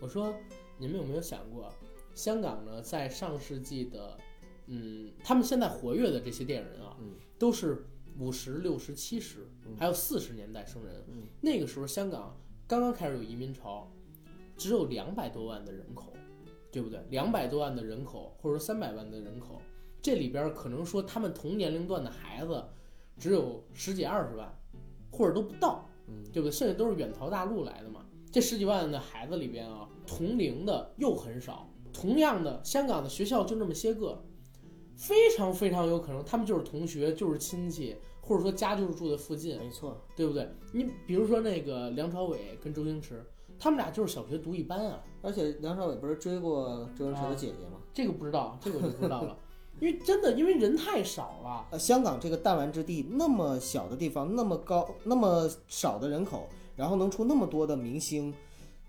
[0.00, 0.34] 我说
[0.76, 1.72] 你们有没有想过，
[2.20, 4.18] 香港呢，在上世纪的，
[4.66, 7.86] 嗯，他们现在活跃的这些电影人啊，嗯，都是
[8.18, 11.02] 五十六十七十，嗯还有四十年代生人。
[11.08, 13.90] 嗯那个时候香港刚刚开始有移民潮，
[14.54, 16.12] 只有两百多万的人口，
[16.70, 17.02] 对不对？
[17.08, 19.58] 两百多万的人口，或者说三百万的人口，
[20.02, 22.62] 这里边可能说他们同年龄段的孩子
[23.16, 24.54] 只有十几二十万，
[25.10, 26.52] 或者都不到，嗯对不对？
[26.52, 28.04] 甚至都是远逃大陆来的嘛。
[28.30, 31.66] 这十几万的孩子里边啊，同龄的又很少。
[31.92, 34.22] 同样的，香港的学校就那么些个，
[34.96, 40.48] 非常非常有可能他们就是同学，就是亲戚，或者说家就是住在附近，没错，对不对？
[40.72, 43.24] 你比如说那个梁朝伟跟周星驰，
[43.58, 45.02] 他们俩就是小学读一班啊。
[45.22, 47.78] 而且梁朝伟不是追过周星驰的姐姐吗？
[47.92, 49.36] 这个不知道，这个我就不知道了，
[49.80, 51.66] 因为真的因为人太少了。
[51.70, 58.32] 呃，香港这个弹丸之地，那么小的地方，那么高，那么少的人口，然后能出那么多的明星，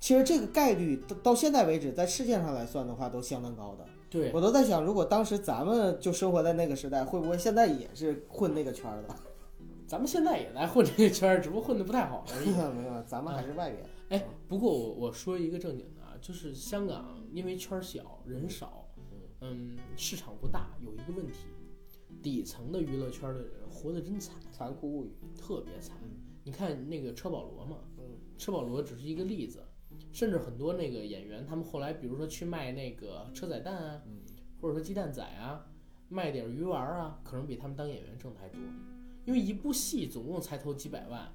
[0.01, 3.85] 其实这个概率到到现在为止，在世界上来算的话，都相当高的。
[4.09, 9.15] 对，我都在想，如果当时咱们就生活在那个时代，会不会现在也是混那个圈儿的？
[9.87, 12.49] 咱们现在也在混这个圈儿，只不过混的不太好而已。
[12.75, 13.79] 没有，咱们还是外援。
[14.09, 18.87] 哎，不过我我说一个正经的啊，就是香港因为圈儿小人少，
[19.41, 21.45] 嗯，市场不大，有一个问题，
[22.23, 25.11] 底层的娱乐圈的人活得真惨，残酷物语。
[25.39, 25.95] 特别惨。
[26.43, 28.03] 你看那个车保罗嘛，嗯，
[28.35, 29.63] 车保罗只是一个例子，
[30.11, 34.21] 甚至很多那个演员，他们后来比如说去卖那个车载蛋啊，嗯
[34.61, 35.65] 或者说鸡蛋仔啊，
[36.07, 38.59] 卖点鱼丸啊，可能比他们当演员挣的还多，
[39.25, 41.33] 因为一部戏总共才投几百万，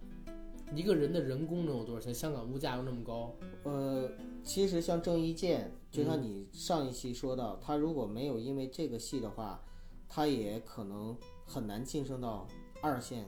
[0.75, 2.15] 一个人的人工能有多少钱？
[2.15, 4.11] 香港物价又那么高，呃，
[4.45, 9.65] 其实像郑伊健，就像你上一期说到，他如果没有因为这个戏的话，
[10.09, 12.47] 他也可能很难晋升到
[12.81, 13.27] 二线，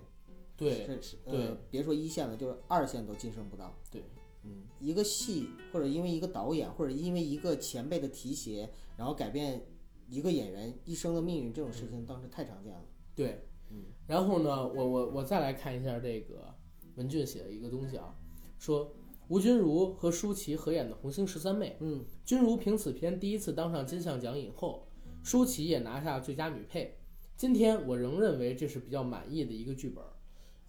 [0.57, 3.75] 对是是对呃，别说一线了，就是二线都晋升不到。
[3.91, 4.03] 对，
[4.49, 9.67] 嗯，一个戏或者因为一个导演或者因为一个前辈的提携，然后改变
[10.09, 12.83] 一个演员一生的命运，这种事情当时太常见了。
[13.15, 16.55] 对嗯，然后呢，我我我再来看一下这个
[16.97, 18.15] 文俊写的一个东西啊，
[18.59, 18.95] 说
[19.29, 24.89] 吴君如和舒淇合演的《红星十三妹》，嗯，君如凭此片第一次当上金像奖影后，
[25.23, 26.97] 舒淇也拿下最佳女配。
[27.37, 30.03] 今天我仍认为这是比较满意的一个剧本，《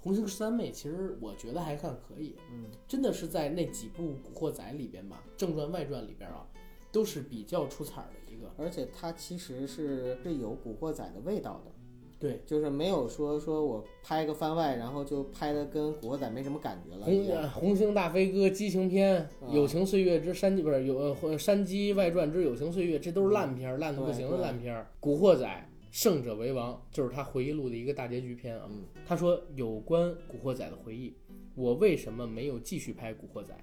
[0.01, 6.47] 红星十三妹》其实我觉得还算可以，嗯，真的是在那几部《古惑仔》里边吧，正传外传里边啊，
[6.91, 8.49] 都是比较出彩儿的一个。
[8.57, 11.71] 而且它其实是是有古惑仔的味道的。
[12.17, 17.49] 对，就是没有说说我拍个番外，然后就拍的跟古惑仔没什么感觉了一红。
[17.69, 24.87] 红星大飞哥激情片，啊友情岁月之山鸡》不是有呃山鸡外传之友情岁月，这都是烂片儿，烂的不行的烂片儿。
[24.99, 28.67] 古惑仔胜者为王就是他回忆录的一个大结局篇啊。
[28.69, 31.15] 嗯他说有关古惑仔的回忆，
[31.55, 33.55] 我为什么没有继续拍古惑仔？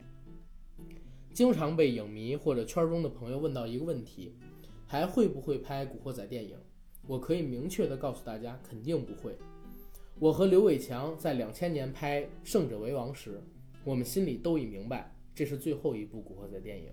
[1.33, 4.35] 经常被影迷或者圈中的朋友问到一个问题，
[4.87, 6.57] 还会不会拍古惑仔电影？
[7.07, 9.37] 我可以明确的告诉大家，肯定不会。
[10.19, 13.41] 我和刘伟强在两千年拍《胜者为王》时，
[13.85, 16.91] 我们心里都已明白，这是最后一部古惑仔电影。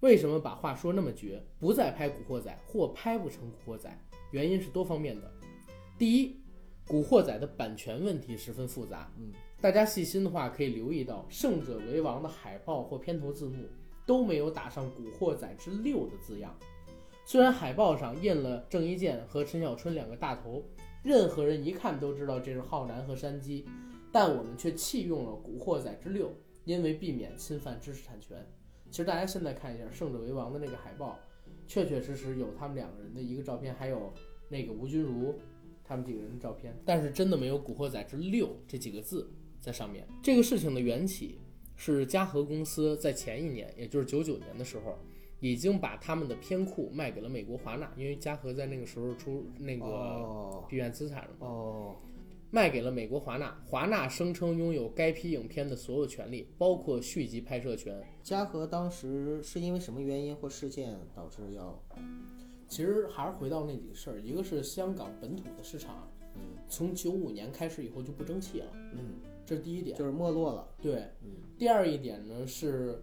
[0.00, 3.96] 为什么把话说那么绝，不再拍古惑仔或拍不成古惑仔？
[4.30, 5.30] 原因是多方面的。
[5.98, 6.36] 第一，
[6.86, 9.12] 古惑仔》的版权问题十分复杂。
[9.18, 13.66] 嗯，大家细心的话可以留意到，《胜者为王》的海报或片头字幕
[14.06, 16.56] 都没有打上《古惑仔之六》的字样。
[17.26, 20.64] 虽然海报上印了郑伊健和陈小春两个大头，
[21.02, 23.64] 任何人一看都知道这是浩南和山鸡，
[24.10, 26.28] 但我们却弃用了《古惑仔之六》，
[26.64, 28.44] 因为避免侵犯知识产权。
[28.90, 31.16] 其实大家现在看一下《胜者为王》的那个海报，
[31.70, 34.12] 确确实实有他们两个人的一个照片，还有
[34.48, 35.38] 那个吴君如
[35.84, 39.30] 他们几个人的照片，但是真的没有《古惑仔之六》这几个字
[39.60, 40.04] 在上面。
[40.20, 41.38] 这个事情的缘起
[41.76, 44.98] 是嘉禾公司在前一年，也就是九九年的时候。
[45.42, 51.96] 已经把他们的片库卖给了美国华纳，因为嘉禾在那个时候出那个闭源资产了嘛，哦，
[52.50, 53.58] 卖给了美国华纳。
[53.66, 58.02] 华纳声称拥有该批影片的所有权利，包括续集拍摄权。
[58.22, 61.82] 嘉禾当时是因为什么原因或事件导致要？
[62.68, 70.68] 其实还是回到那几个事儿，一个是香港本土的市场，嗯，从九五年开始以后就不争气了，嗯，这是第一点，就是没落了。
[70.80, 73.02] 对，嗯，第二一点呢是。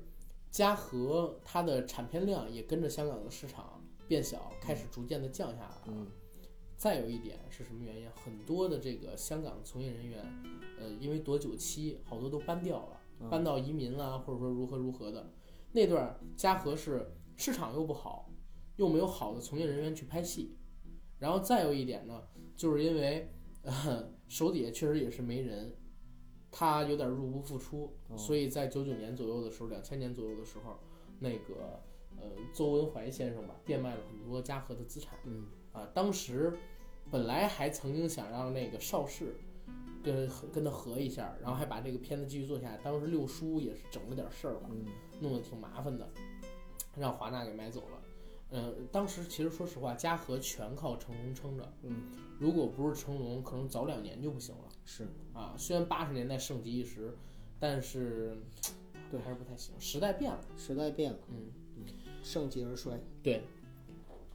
[0.49, 5.81] 嘉禾它的产片量也跟着香港的市场变小，开始逐渐的降下来了。
[5.87, 6.07] 嗯，
[6.77, 8.07] 再有一点是什么原因？
[8.11, 10.23] 很多的这个香港从业人员，
[10.79, 15.33] 呃，因为躲九七，好多都搬掉了，搬到移民啦，或者说如何如何的。
[15.71, 18.29] 那段嘉禾是市场又不好，
[18.75, 20.55] 又没有好的从业人员去拍戏。
[21.17, 22.21] 然后再有一点呢，
[22.55, 23.33] 就是因为
[24.27, 25.75] 手底下确实也是没人。
[26.49, 30.79] 他有点入不敷出，所以在九九年左右的时候，两千年左右的时候，
[31.19, 31.83] 那个
[32.15, 35.19] 呃邹文怀先生吧，变卖了很多嘉禾的资产。
[35.25, 36.57] 嗯啊，当时
[37.11, 39.35] 本来还曾经想让那个邵氏
[40.03, 42.77] 跟跟他合一下，然后还把这个片子继续做下来。
[42.77, 44.69] 当时六叔也是整了点事儿吧，
[45.21, 46.09] 弄得挺麻烦的，
[46.95, 48.01] 让华纳给买走了。
[48.49, 51.73] 嗯，当时其实说实话，嘉禾全靠成龙撑着。
[51.83, 54.63] 嗯，如果不是成龙，可能早两年就不行了。
[54.85, 57.13] 是啊，虽然八十年代盛极一时，
[57.59, 58.37] 但是
[59.11, 59.77] 对还是不太行。
[59.79, 61.83] 时代变了，时代变了，嗯嗯，
[62.23, 62.97] 盛极而衰。
[63.21, 63.43] 对，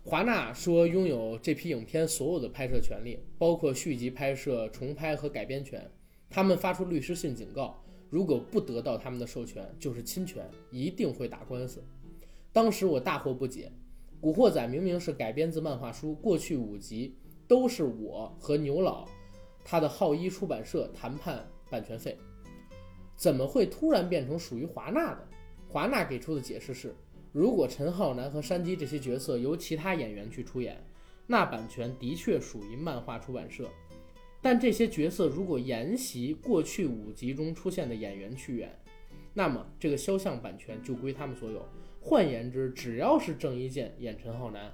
[0.05, 5.89] 华纳说拥有这批影片所有的拍摄权利，包括续集拍摄、重拍和改编权。
[6.29, 11.85] 他们发出律师信警告，如果不得到他们的授权，就是侵权，一定会打官司。
[12.53, 13.71] 当时我大惑不解，
[14.21, 19.07] 《古惑仔》明明是改编自漫画书，过去五集都是我和牛老。
[19.65, 22.19] 他的浩一出版社谈判版权费，
[23.15, 25.29] 怎么会突然变成属于华纳的？
[25.69, 26.93] 华纳给出的解释是，
[27.33, 30.85] 如果陈浩南和山鸡这些角色由其他演员去出演，
[31.27, 33.71] 那版权的确属于漫画出版社。
[34.43, 38.79] 但这些角色如果沿袭过去五集中出现的演员去演，
[39.33, 41.67] 那么这个肖像版权就归他们所有。
[42.01, 44.71] 换言之，只要是郑伊健演陈浩南，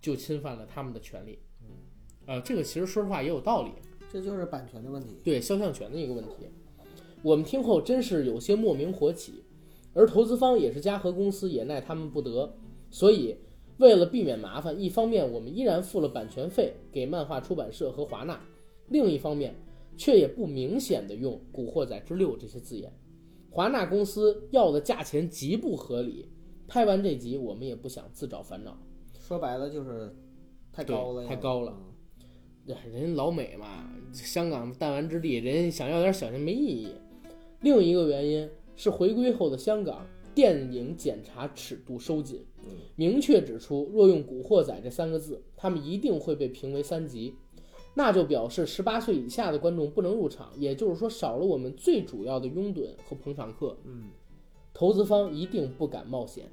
[0.00, 1.38] 就侵犯了他们的权利。
[2.24, 3.72] 呃，这个其实说实话也有道理。
[4.10, 6.48] 这就是版权的问题，对肖像权的一个问题。
[7.22, 9.44] 我们听后真是有些莫名火起，
[9.98, 12.54] 而投资方也是嘉禾公司，也奈他们不得。
[12.88, 13.34] 所以
[13.78, 18.40] 为了避免麻烦，一方面我们依然付了版权费给漫画出版社和华纳，
[18.90, 19.56] 另一方面
[19.96, 22.92] 却也不明显的用《古惑仔之六》这些字眼。
[23.50, 26.28] 华纳公司要的价钱极不合理。
[26.68, 28.78] 拍完这集，我们也不想自找烦恼。
[29.18, 30.14] 说白了就是
[30.70, 31.76] 太高了，太高了。
[32.92, 36.88] 人老美嘛，香港弹丸之地，人想要点小钱没意义。
[37.62, 42.46] 另一个原因是回归后的香港电影检查尺度收紧，
[42.96, 47.34] 明确指出，若用“古惑仔”这三个字，他们一定会被评为三级，
[47.94, 53.76] 那就表示十八岁以下的观众不能入场，也就是说少了我们最主要的拥趸和捧场客。
[53.84, 54.10] 嗯，
[54.72, 56.50] 投资方一定不敢冒险，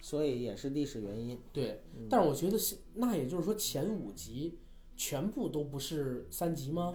[0.00, 1.38] 所以也是历史原因。
[1.52, 2.56] 对，但是我觉得
[2.94, 4.58] 那也就是说前五集。
[4.94, 6.94] 全部都不是三级吗？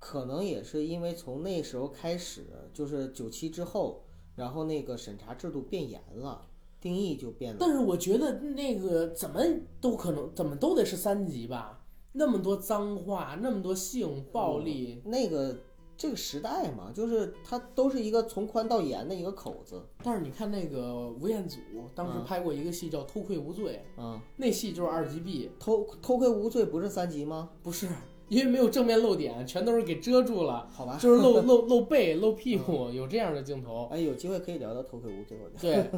[0.00, 2.44] 可能也是因为从那时候开始，
[2.74, 4.02] 就是九七之后，
[4.34, 6.44] 然后那个审查制度变严了，
[6.80, 7.58] 定义就变了。
[7.60, 9.40] 但是我觉得那个怎么
[9.80, 11.84] 都可能，怎么都得是三级吧？
[12.10, 15.56] 那么多脏话，那么多性暴力，那个。
[16.00, 19.82] 这个时代嘛，就是它都是一个从宽到严的一个口子。
[20.02, 21.58] 但是你看那个吴彦祖
[21.94, 25.50] 当时拍过一个戏叫《偷窥无罪》，嗯，那戏就是二级 B。
[25.60, 27.50] 偷偷窥无罪不是三级吗？
[27.62, 27.86] 不是，
[28.30, 30.66] 因为没有正面露点，全都是给遮住了。
[30.72, 33.86] 好吧，就是露 露露背、露屁股，有这样的镜头。
[33.92, 35.36] 哎，有机会可以聊聊偷窥无罪。
[35.60, 35.90] 对，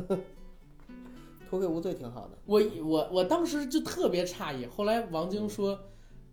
[1.49, 2.37] 偷窥无罪挺好的。
[2.47, 5.78] 我我我当时就特别诧异，后来王晶说。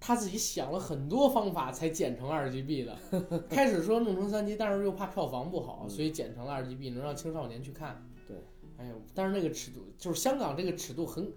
[0.01, 2.97] 他自己想了很多方法才剪成二 GB 的，
[3.51, 8.01] 开始说弄成三 G，，但是又怕票房不好，所以剪成了二 GB，能让青少年去看。
[8.25, 8.37] 对，
[8.77, 11.29] 哎呦，但是那个尺度就是香港这个尺度很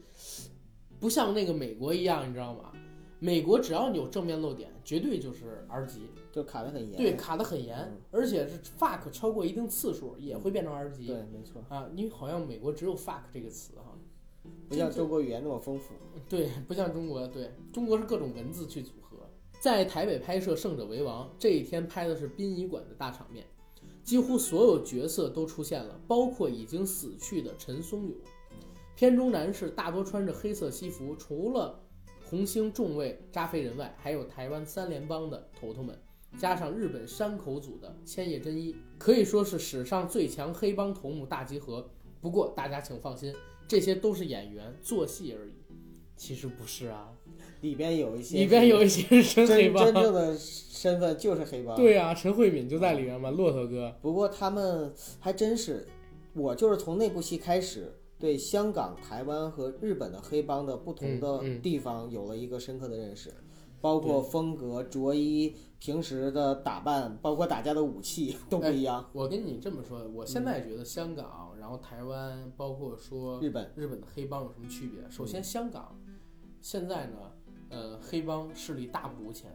[1.00, 2.71] 不像那个美国一样，你知道吗？
[3.22, 6.96] 美国只要你有正面漏点，绝对就是 R 级，就卡得很严。
[6.96, 11.06] 对，卡得很严，嗯而且是 fuck 超过一定次数也会变成 R 级。
[11.06, 13.96] 对，没错，啊，因为好像美国只有 fuck 这个词哈，
[14.68, 15.94] 不像中国语言那么丰富。
[16.28, 19.16] 对，不像中国，对中国是各种文字去组合。
[19.60, 23.46] 在台北拍摄《胜者为王》这一天拍的是殡仪馆的大场面，
[24.02, 28.16] 几乎所有角色都出现了，包括已经死去的陈松勇。
[28.96, 31.80] 片中男士大多穿着黑色西服，除了
[32.32, 35.94] 红星众卫扎飞人外，还有台湾三联帮的头头们，
[36.38, 41.90] 加上日本山口组的千叶真一，可以说是史上最强黑帮头目大集合。
[42.22, 43.34] 不过大家请放心，
[43.68, 45.52] 这些都是演员做戏而已，
[46.16, 47.12] 其实不是啊，
[47.60, 49.84] 里边有一些里边有一些是真黑真帮。
[49.92, 51.76] 真正的身份就是黑帮。
[51.76, 53.94] 对啊，陈慧敏就在里面嘛，骆驼哥。
[54.00, 55.86] 不过他们还真是，
[56.32, 63.34] 我就是从那部戏开始，对香港、台湾和日本的黑帮的不同的地方有了一个深刻的认识，
[63.80, 69.04] 包括风格、着衣、平时的打扮，包括打架的武器都不一样。
[69.12, 75.00] 我跟你这么说，我现在觉得香港，然后台湾，包括说日本日本的黑帮有什么区别？
[75.10, 76.00] 首先，香港
[76.60, 77.16] 现在呢，
[77.70, 79.50] 呃，黑帮势力大不如前，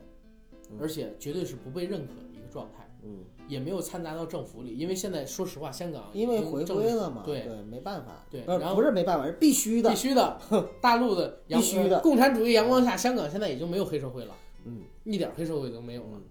[0.70, 0.78] 嗯。
[0.82, 4.78] 而且绝对是不被认可的一个状态，嗯，也没有掺杂到政府里。
[4.78, 9.95] 因为现在说实话，香港因为回归了嘛，对对，没办法，不是对然后不是没办法，是必须的必。
[9.95, 10.39] 须的，
[10.82, 14.36] 大陆的阳必须的呃共产主义阳光下，香港现在已经没有黑社会了，
[14.66, 16.22] 嗯，一点黑社会都没有了。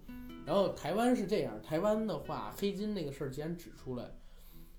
[0.45, 4.05] 然后台湾是这样，台湾的话，黑金那个事儿既然指出来，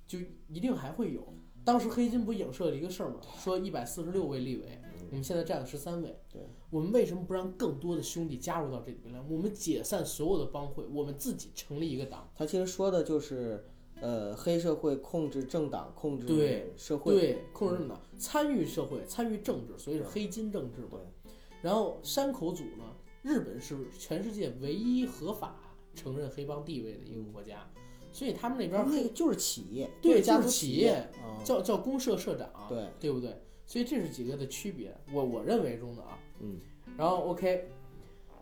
[0.06, 0.18] 就
[0.48, 1.34] 一定还会有。
[1.64, 3.16] 当时黑金不影射了一个事儿吗？
[3.38, 4.77] 说一百四十六位立委，
[5.10, 6.18] 我们现在占了十三位。
[6.32, 9.20] 对，我们为什么不让更多的兄弟加入到这里面来？
[9.28, 12.30] 我们解散所有的帮会，我们自己成立一个党。
[12.36, 13.64] 他其实说的就是，
[14.00, 20.88] 呃，黑社会控制政党，控制对社会，对，控制政党，参与社会，参与政治，所以是黑金政治嘛。
[20.92, 22.84] 对然后山口组呢，
[23.22, 25.56] 日本是全世界唯一合法
[25.94, 27.68] 承认黑帮地位的一个国家，
[28.12, 31.10] 所以他们那边黑那个就是企业，对就是企业
[31.42, 33.36] 叫叫公社社长，对，对不对？
[33.68, 36.18] 所以这是几个的区别，我我认为中的啊。
[36.40, 36.58] 嗯，
[36.96, 37.68] 然后 OK，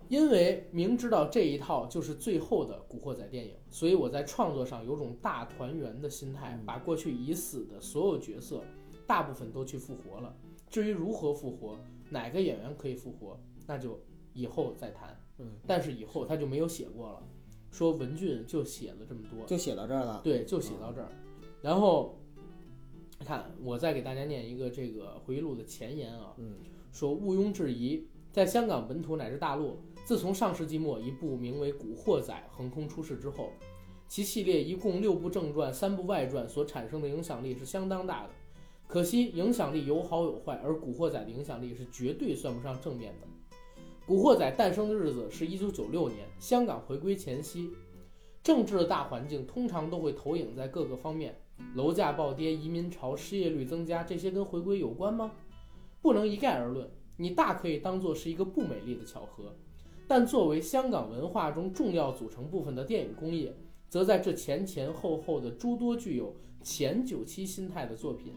[0.09, 8.63] 因为明知道这一套就是最后的古惑仔电影，所以我在创作上有种大团圆的心态，把过去已死的所有角色
[9.05, 10.33] 大部分都去复活了。
[10.71, 11.77] 至于如何复活，
[12.09, 14.01] 哪个演员可以复活，那就
[14.33, 15.21] 以后再谈。
[15.39, 17.23] 嗯，但是以后他就没有写过了，
[17.73, 20.21] 说文俊就写了这么多，就写到这儿了。
[20.23, 21.09] 对，就写到这儿。
[21.61, 22.17] 然后，
[23.25, 26.55] 看我再给大家念一个这个回忆录的前言啊，嗯，
[26.93, 33.51] 说毋庸置疑，在香港本土乃至大陆，自从上世纪末一部名为《古惑仔》横空出世之后，
[34.07, 38.31] 其系列一共六部正传、三部外传所产生的影响力是相当大的。
[38.87, 43.27] 可惜影响力有好有坏，而《古惑仔》的影响力是绝对算不上正面的。
[44.07, 47.71] 《古惑仔》诞生的日子是一九九六年，香港回归前夕。
[48.45, 51.37] 政治的大环境通常都会投影在各个方面，
[51.75, 55.33] 楼价暴跌、移民潮、失业率增加，这些跟回归有关吗？
[56.03, 59.55] 不能一概而论，你大可以当做是一个不美丽的巧合。
[60.09, 63.57] 但作为香港文化中重要组成部分的电影工业，
[63.89, 68.33] 则在这前前后后的诸多具有前九七心态的作品，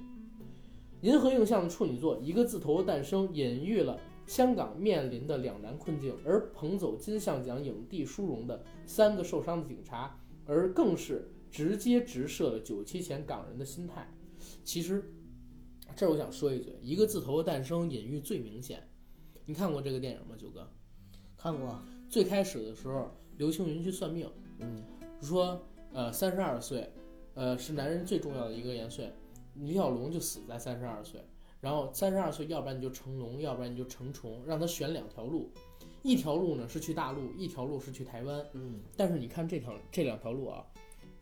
[1.02, 14.08] 银河映像的处女作《一个字头的诞生》隐喻了香港面临的两难困境，而捧走金像奖影帝殊荣的三个受伤的警察，而更是直接直射了九七前港人的心态。
[14.64, 15.12] 其实，
[15.96, 18.88] 这儿我想说一嘴，《一个字头的诞生》隐喻最明显。
[19.46, 20.70] 你看过这个电影吗，九哥？
[21.36, 24.30] 看过，最开始的时候，刘青云去算命，
[24.60, 24.84] 嗯，
[25.22, 26.88] 说呃三十二岁，
[27.34, 29.12] 呃是男人最重要的一个年岁，
[29.56, 31.20] 李小龙就死在三十二岁，
[31.60, 35.50] 然后三十二岁，要不然你就成龙，要不然你就成虫，让他选两条路，
[36.04, 40.66] 一条路呢是去大陆，一条路是去台湾，嗯，但是你看这条这两条路啊，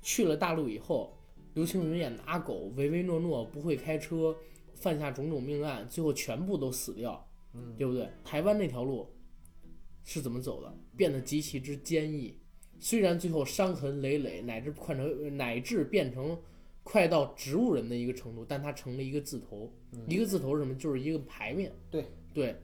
[0.08, 1.18] 去了大陆以后，
[1.54, 4.34] 刘青云演的阿狗，唯唯诺诺，不会开车，
[4.74, 8.10] 犯下种种命案，最后全部都死掉，嗯，对不对？
[8.24, 9.06] 台湾那条路
[10.06, 10.74] 是怎么走的？
[10.96, 12.40] 变得极其之坚毅，
[12.80, 16.40] 虽然最后伤痕累累，乃至快成乃至变成
[16.84, 19.70] 快到植物人的一个程度，但它成了一个字头，
[20.08, 20.74] 一个字头是什么？
[20.76, 21.76] 就是一个牌面。
[21.92, 22.56] 对对，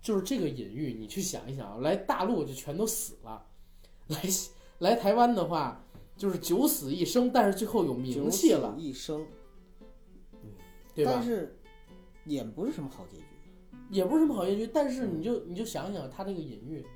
[0.00, 3.44] 就是这个隐喻，你去想一想啊，来大陆就全都死了，
[4.06, 4.22] 来
[4.78, 5.84] 来台湾的话
[6.22, 9.26] 就是九死一生，但是最后有名气了，一生，
[10.94, 11.24] 对吧但？
[11.24, 11.58] 是
[12.24, 13.24] 也不是什么好结局。
[13.90, 16.86] 也不是什么好结局，但是你就你就想想他这个隐喻，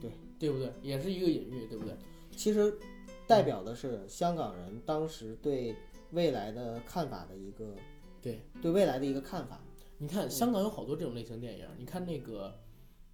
[0.00, 0.72] 对对不对？
[0.82, 1.96] 也是一个隐喻，对不对？
[2.36, 2.76] 其实
[3.24, 5.76] 代表的是香港人当时对
[6.10, 7.76] 未来的看法的一个
[8.20, 9.60] 对对未来的一个看法。
[9.96, 12.52] 你看香港有好多这种类型电影，你看那个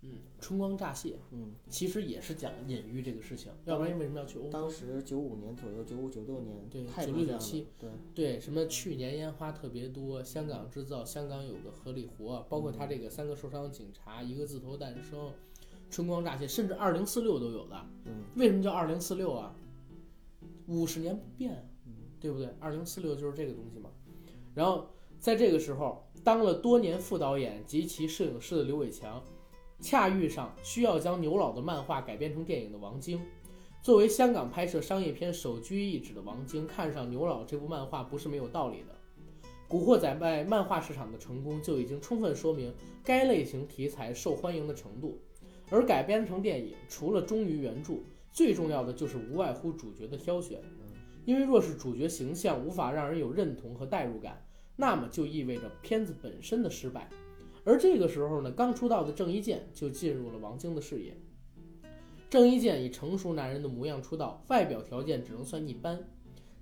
[0.02, 4.50] 嗯，春光乍泄，嗯，其实也是讲隐喻这个事情，要不然为什么要去欧洲？
[4.50, 15.32] 当时九五年左右，九五九六年，对太96多这样的97对，对，什么去年烟花特别多，香港制造，香港有个合理活，包括他这个三个受伤警察，一个字头诞生，
[15.90, 17.76] 春光乍泄，甚至二零四六都有的。
[18.04, 19.54] 嗯，为什么叫二零四六啊？
[20.68, 21.68] 五十年不变
[22.20, 22.48] 对不对？
[22.60, 23.90] 二零四六就是这个东西嘛。
[24.54, 29.22] 然后在这个时候，当了多年副导演及其摄影师的刘伟强，
[29.80, 33.20] 恰遇上需要将牛老的漫画改编成电影的王晶。
[33.80, 38.92] 作为香港拍摄商业片首屈一指的王晶，看上牛老这部漫画不是没有道理的。
[39.68, 42.74] 《古惑仔》在漫画市场的成功就已经充分说明
[43.04, 45.20] 该类型题材受欢迎的程度，
[45.70, 47.94] 而改编成电影，除了忠于原著，
[48.32, 50.60] 最重要的就是无外乎主角的挑选。
[51.24, 54.42] 因为若是主角形象无法让人有认同和代入感，
[54.74, 57.08] 那么就意味着片子本身的失败。
[57.64, 61.16] 而这个时候呢，刚出道的郑伊健就进入了王晶的视野。
[62.30, 65.98] 郑伊健以成熟男人的模样出道，外表条件只能算一般，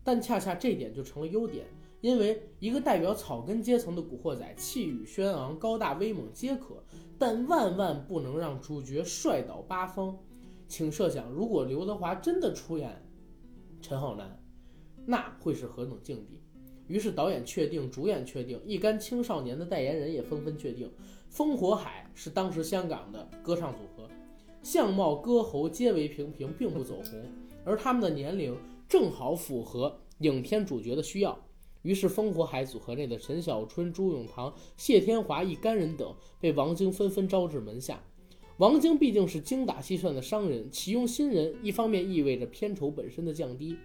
[0.05, 1.67] 但恰恰这点就成了优点，
[2.01, 6.83] 因为一个代表草根阶层的古惑仔，气宇轩昂、高大威猛皆可，
[7.19, 10.17] 但万万不能让主角帅倒八方。
[10.69, 13.05] 请设想，如果刘德华真的出演
[13.81, 14.41] 陈浩南，
[15.05, 16.41] 那会是何等境地？
[16.89, 20.91] 于是导演确定，主演确定，一干青少年的代言人也纷纷确定。
[21.33, 24.09] 烽火海是当时香港的歌唱组合，
[24.63, 27.25] 相貌、歌喉皆为平平，并不走红，
[27.65, 28.57] 而他们的年龄
[28.89, 31.39] 正好符合影片主角的需要。
[31.83, 38.03] 于是烽火海组合内的陈小春、朱永棠、谢天华一干人等被王晶纷纷招至门下。
[38.59, 43.77] 王晶毕竟是精打细算的商人，启用新人，一方面意味着片酬本身的降低。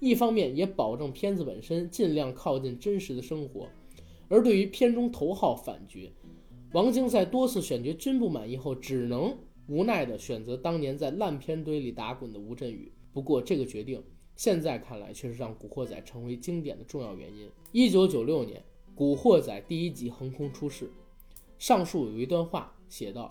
[0.00, 3.68] 一方面也保证片子本身尽量靠近真实的生活，
[4.28, 6.10] 而对于片中头号反角，
[6.72, 9.36] 王晶在多次选角均不满意后，只能
[9.68, 12.90] 无奈地选择当年在烂片堆里打滚的吴镇宇。
[13.12, 14.02] 不过这个决定
[14.36, 17.50] 现在看来却是让《古惑仔》成为经典的重要原因。
[17.72, 18.58] 一九九六年，
[18.94, 20.90] 《古惑仔》第一集横空出世，
[21.58, 23.30] 上述有一段话写道：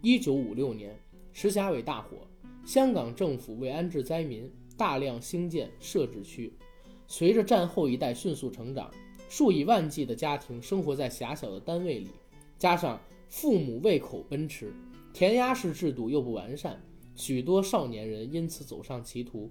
[0.00, 0.98] 一九五六年，
[1.32, 2.16] 石硖尾大火，
[2.64, 4.50] 香港政府为安置灾民。
[4.80, 6.50] 大量兴建设置区，
[7.06, 8.90] 随着战后一代迅速成长，
[9.28, 12.08] 数以万计的家庭生活在狭小的单位里，
[12.56, 14.72] 加上父母胃口奔驰，
[15.12, 16.82] 填鸭式制度又不完善，
[17.14, 19.50] 许多少年人因此走上歧途。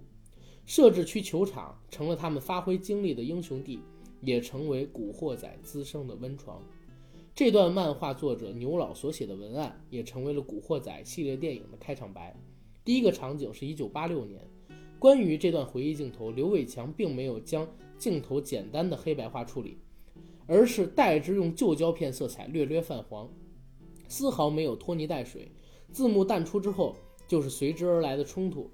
[0.66, 3.82] 设置区球场成了他们发挥精力的英雄地，
[4.22, 6.60] 也成为古惑仔滋生的温床。
[7.36, 12.36] 这段漫画作者牛老所写的文案，也成为了古惑仔系列电影的开场白。
[12.84, 14.42] 第一个场景是一九八六年。
[15.00, 17.66] 关于这段回忆镜头，刘伟强并没有将
[17.98, 19.78] 镜头简单的黑白化处理，
[20.46, 23.32] 而是代之用旧胶片色彩略略泛黄，
[24.10, 25.50] 丝毫没有拖泥带水。
[25.94, 26.98] 字幕淡出之后，
[27.30, 28.70] 就是随之而来的冲突。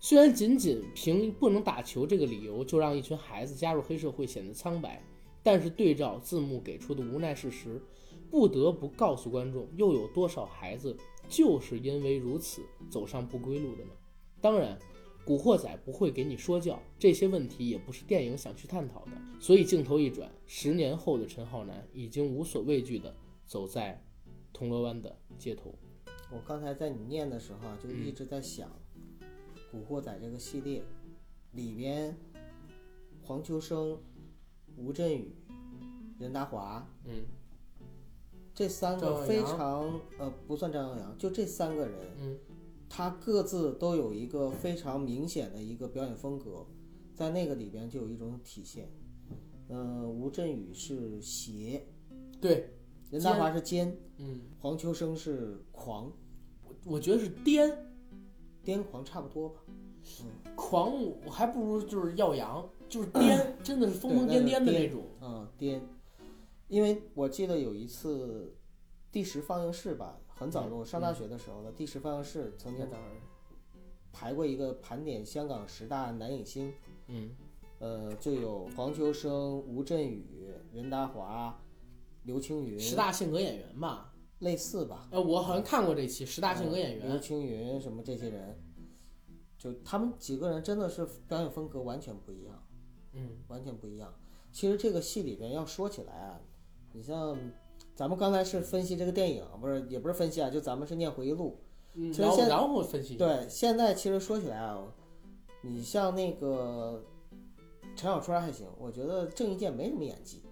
[0.00, 5.04] 虽然仅仅凭不能打球这个理由就让一群孩子加入黑社会显得苍白，
[5.42, 7.82] 但是对照字幕给出的无奈事实，
[8.30, 10.96] 不得不告诉观众，又有多少孩子
[11.28, 13.90] 就是因为如此走上不归路的呢？
[14.40, 14.78] 当然。
[15.26, 19.10] 古惑仔不会给你说教，这些问题也不是电影想去探讨的。
[19.40, 23.12] 所以镜头一转，十年后的陈浩南已经无所畏惧地
[23.44, 24.00] 走在
[24.52, 25.74] 铜锣湾的街头。
[26.30, 28.70] 我刚才在你念的时候啊，就一直在想，
[29.72, 30.84] 古惑仔这个系列
[31.50, 32.16] 里边，
[33.24, 34.00] 黄秋生、
[34.76, 35.34] 吴镇宇、
[36.20, 37.24] 任达华，嗯，
[38.54, 42.38] 这三个非常呃不算张耀扬，就这三个人，嗯。
[42.88, 46.66] 他各自都有一个非常明显的一个表演风格，
[47.14, 48.90] 在那个里边就有一种体现。
[49.68, 51.86] 嗯，吴镇宇是邪，
[52.40, 52.70] 对，
[53.10, 56.12] 任达华是奸，嗯，黄秋生是狂，
[56.64, 57.74] 我我觉得是癫，
[58.64, 59.60] 癫狂差不多吧。
[60.22, 65.02] 嗯，狂我还不如就是耀扬，就是癫， 真的是疯疯癫癫的那种。
[65.20, 65.80] 嗯，癫，
[66.68, 68.54] 因为我记得有一次
[69.10, 70.20] 第十放映室吧。
[70.38, 72.86] 很早，我上大学的时候呢第十放映室曾经
[74.12, 76.74] 排过一个盘点香港十大男影星，
[77.06, 77.34] 嗯，
[77.78, 81.58] 呃，就有黄秋生、吴镇宇、任达华、
[82.24, 82.78] 刘青云。
[82.78, 85.08] 十大性格演员吧，类似吧？
[85.10, 87.08] 呃，我好像看过这期十大性格演员。
[87.08, 88.62] 刘青云什么这些人，
[89.56, 92.62] 就他们几个人真的是表演风格完全不一样，
[93.14, 94.14] 嗯，完全不一样。
[94.52, 96.40] 其实这个戏里边要说起来啊，
[96.92, 97.38] 你像。
[97.96, 101.58] 咱们刚才是分析这个电影，不是也不是分析啊，就咱们是念回忆录。
[101.94, 103.16] 嗯，然后然后分析。
[103.16, 104.84] 对，现在其实说起来啊，
[105.62, 107.02] 你像那个
[107.96, 110.42] 陈小春还行，我觉得郑伊健没什么演技。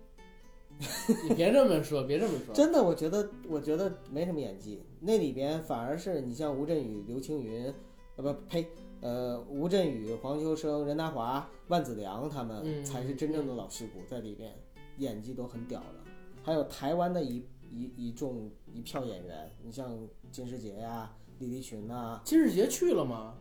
[1.29, 2.53] 你别这么说，别这么说。
[2.57, 7.73] 真的，我觉得我觉得没什么演技，那里边反而是你像吴镇宇、刘青云，
[8.17, 8.67] 呃不呸，
[9.03, 14.51] 呃吴镇宇、黄秋生、任达华、万梓良他们嗯才是真正的老戏骨，在里边
[14.97, 16.01] 演技都很屌的。
[16.45, 19.99] 还有台湾的一一一众一票演员，你像
[20.31, 23.35] 金世杰呀、李立群呐、金世杰去了吗？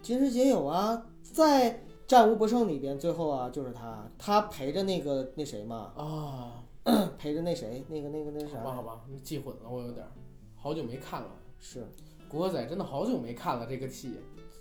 [0.00, 1.74] 金世杰有啊，在
[2.06, 6.64] 《战无不胜》里边，最后啊就是他，他陪着那个那谁嘛，啊，
[7.18, 10.12] 陪着那谁，那个那个那啥好吧，好吧，你记混了，我有点儿，
[10.54, 11.30] 好久没看了。
[11.58, 11.84] 是。
[12.28, 14.14] 古惑仔真的好久没看了这个戏，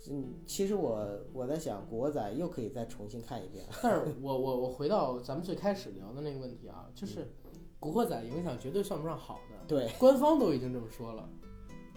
[0.09, 3.63] 嗯，其实我我在想，国仔又可以再重新看一遍。
[3.83, 7.31] 但是我我我回到咱们最开始聊的那个问题啊，就是
[7.79, 11.27] 古惑仔影响绝对算不上好的，对官方都已经这么说了。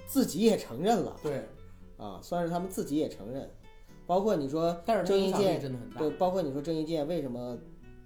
[0.07, 1.49] 自己也承认了对，
[1.97, 3.51] 啊，算是他们自己也承认。
[4.07, 5.99] 包括你说但是郑伊健，真的很大。
[6.01, 7.57] 对，包括你说郑伊健为什么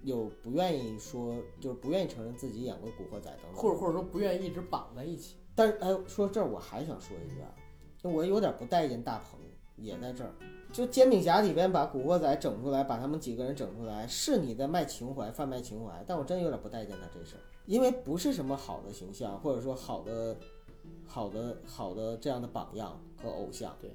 [0.03, 3.53] 有不愿意说，就是不愿意承认自己演过古惑仔等等。
[3.53, 5.35] 或者或者说不愿意一直绑在一起。
[5.53, 7.49] 但是哎，说这儿我还想说一句啊，
[7.97, 9.39] 就我有点不待见大鹏，
[9.75, 10.31] 也在这儿。
[10.71, 20.35] 就《煎饼侠》里边把古惑仔整出来，把他们几个人整出来，是你在卖情怀、贩卖情怀，但我真有点不待见他这事儿，因为不是什么好的形象，或者说好的、
[21.05, 23.77] 好的、好的这样的榜样和偶像。
[23.79, 23.91] 对。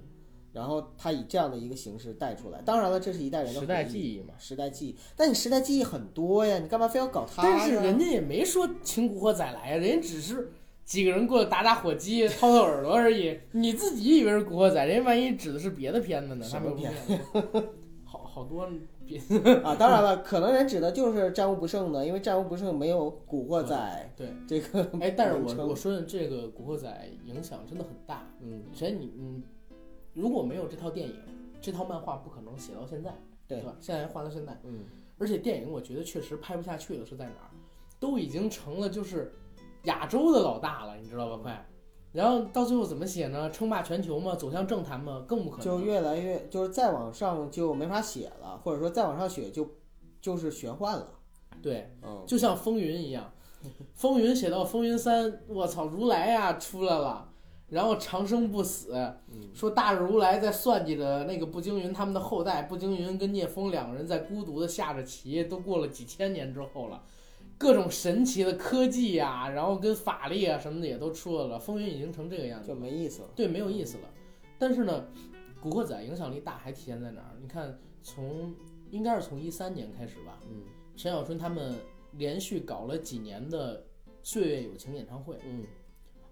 [0.52, 4.34] 然后他以这样的一个形式带出来，当然了，这是一代人的时代记忆嘛。
[4.38, 7.56] 时代记忆，但你时代记忆很多呀，你干嘛非要搞他呀？
[7.58, 10.52] 但是人家也没说请古惑仔来呀，人家只是
[10.84, 13.40] 几个人过来打打火机、掏掏耳朵而已。
[13.52, 16.44] 你自己以为是古惑仔，人家万一指的是别的片子呢？
[16.44, 17.18] 什么片子？
[18.32, 18.66] 好好多
[19.04, 19.18] 别
[19.62, 24.32] 啊，当然了，可能人指的就是战无不胜的，因为战无不胜没有古惑仔对。
[24.48, 28.26] 这个哎，但是我我说的这个古惑仔影响真的很大。
[28.40, 29.42] 嗯，首先你嗯，
[30.14, 31.14] 如果没有这套电影，
[31.60, 33.14] 这套漫画不可能写到现在，
[33.46, 33.76] 对吧？
[33.78, 34.80] 现在画到现在，嗯，
[35.18, 37.50] 而且电影我觉得确实拍不下去了，是在哪儿？
[38.00, 39.30] 都已经成了就是
[39.84, 41.42] 亚洲的老大了，你知道吧？
[41.42, 41.66] 快，
[42.12, 43.50] 然后到最后怎么写呢？
[43.50, 44.34] 称霸全球嘛？
[44.36, 45.24] 走向政坛嘛？
[45.26, 45.64] 更不可能。
[45.64, 49.66] 就越来越就是再往上就没法写了，或者说再往上写就
[50.20, 51.08] 就是玄幻了。
[51.62, 53.32] 对，嗯，就像风云一样，
[53.94, 57.28] 风云写到风云三，我操，如来呀出来了。
[57.68, 58.94] 然后长生不死，
[59.54, 67.02] 说大日如来在算计着那个步惊云他们的后代，步惊云跟聂风两个人在孤独的下着棋，都过了几千年之后了，
[67.62, 73.28] 各种神奇的科技呀、然后跟法力啊什么的也都出来了，风云已经成这个样子就，没意思了。
[73.36, 74.10] 对，没有意思了。
[74.58, 75.06] 但是呢，
[75.60, 77.36] 古惑仔影响力大还体现在哪儿？
[77.40, 78.52] 你看，从
[78.90, 80.64] 应该是从一三年开始吧，嗯
[80.96, 81.76] 陈小春他们
[82.18, 83.84] 连续搞了几年的
[84.24, 85.64] 岁月友情演唱会嗯，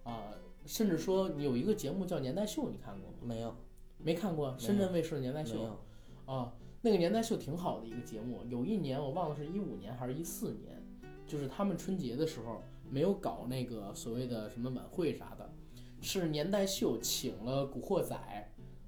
[0.03, 0.35] 啊、
[0.67, 3.19] 甚至说你有一个节目叫年代秀，你看过吗？
[3.23, 3.55] 没有
[3.99, 5.79] 没看过，深圳卫视的年代秀。
[6.27, 6.53] 啊，
[6.83, 8.43] 那个年代秀挺好的一个节目。
[8.49, 10.80] 有一年我忘了是一五年还是一四年，
[11.31, 12.61] 就是他们春节的时候
[12.91, 15.49] 没有搞那个所谓的什么晚会啥的，
[16.01, 18.17] 是年代秀请了古惑仔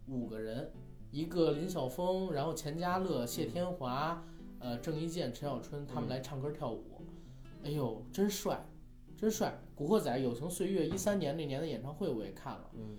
[0.08, 0.72] 五个人，
[1.12, 4.24] 一个林晓峰，然后钱嘉乐、谢天华、
[4.58, 6.82] 呃郑伊健、陈小春他们来唱歌跳舞。
[7.62, 8.66] 哎呦，真帅，
[9.16, 9.56] 真帅！
[9.76, 12.70] 古惑仔友情岁月一三年那年的演唱会我也看了。
[12.74, 12.98] 嗯，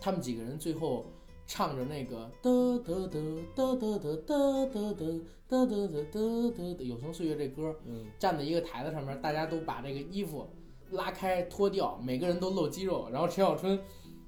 [0.00, 1.12] 他们几个人最后
[1.46, 2.50] 唱着那个哒
[2.82, 3.20] 哒哒
[3.54, 5.20] 哒哒哒哒哒哒
[5.54, 10.50] 哒哒哒哒哒友情岁月这歌，嗯，站在一个台子上面，大家都把这个衣服
[10.90, 13.78] 拉开脱掉，每个人都露肌肉，然后陈小春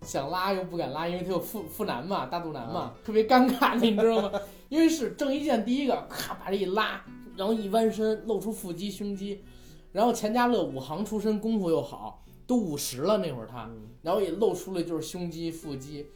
[0.02, 4.40] 想拉又不敢拉，因为他有腹腹腩嘛，大肚腩嘛，特别尴尬，你知道吗？
[4.68, 7.04] 因为是郑伊健第一个，咔把这一拉，
[7.36, 9.42] 然后一弯身露出腹肌、胸肌，
[9.90, 13.64] 然后钱嘉乐武行出身，功夫又好，都五十了那会儿他。
[13.64, 16.06] 嗯然后也露出了就是胸肌、腹肌。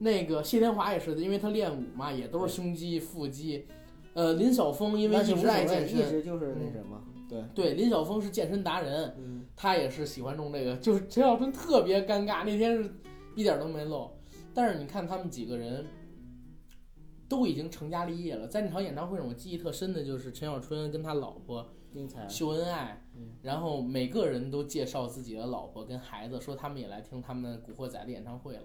[0.00, 3.64] 那个谢天华也是的，因为他练武嘛，也都是胸肌、腹肌。
[4.14, 10.76] 呃，林晓峰因为一直爱，健身，一直就是那什么，对，对，林晓峰是健身达人，嗯他也是喜欢弄这个。
[10.76, 12.90] 就是陈小春特别尴尬，那天是
[13.36, 14.10] 一点都没露。
[14.52, 15.86] 但是你看他们几个人
[17.28, 21.64] 都已经成家立业了，在那场演唱会上，我记忆特深的就是陈小春跟他老婆，
[22.28, 28.64] 秀恩爱嗯，然后每个人都介绍自己的老婆跟孩子，说他们也来听他们古惑仔的演唱会了。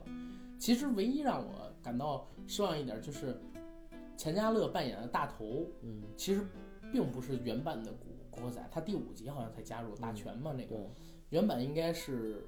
[0.57, 3.39] 其实唯一让我感到失望一点就是
[4.17, 6.47] 钱嘉乐扮演的大头，嗯，其实
[6.91, 10.75] 并不是原版的古古惑仔，他第五集好像才加入大全嘛，那个，
[11.29, 12.45] 原版应该是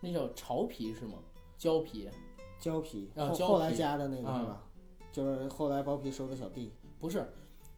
[0.00, 1.14] 那叫潮皮是吗？
[1.58, 2.08] 胶皮
[2.58, 4.64] 胶皮，啊后后来加的那个啊是吧？
[5.12, 7.26] 就是后来包皮收的小弟，不是，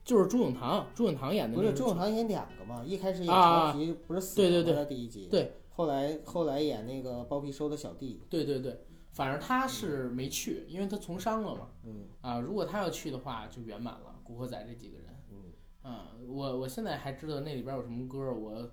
[0.05, 2.85] 就是朱永棠，朱永棠演的不是朱永棠演两个嘛？
[2.85, 11.69] 一开始演啊潮皮不是死对对对了吗在第一集，对，后来后来演那个包皮收的小弟，对对对，反正他是没去，因为他从商了嘛。
[11.85, 14.21] 嗯啊，如果他要去的话，就圆满了。
[14.25, 15.53] 古惑仔这几个人，嗯
[15.83, 18.33] 啊，我我现在还知道那里边有什么歌。
[18.33, 18.71] 我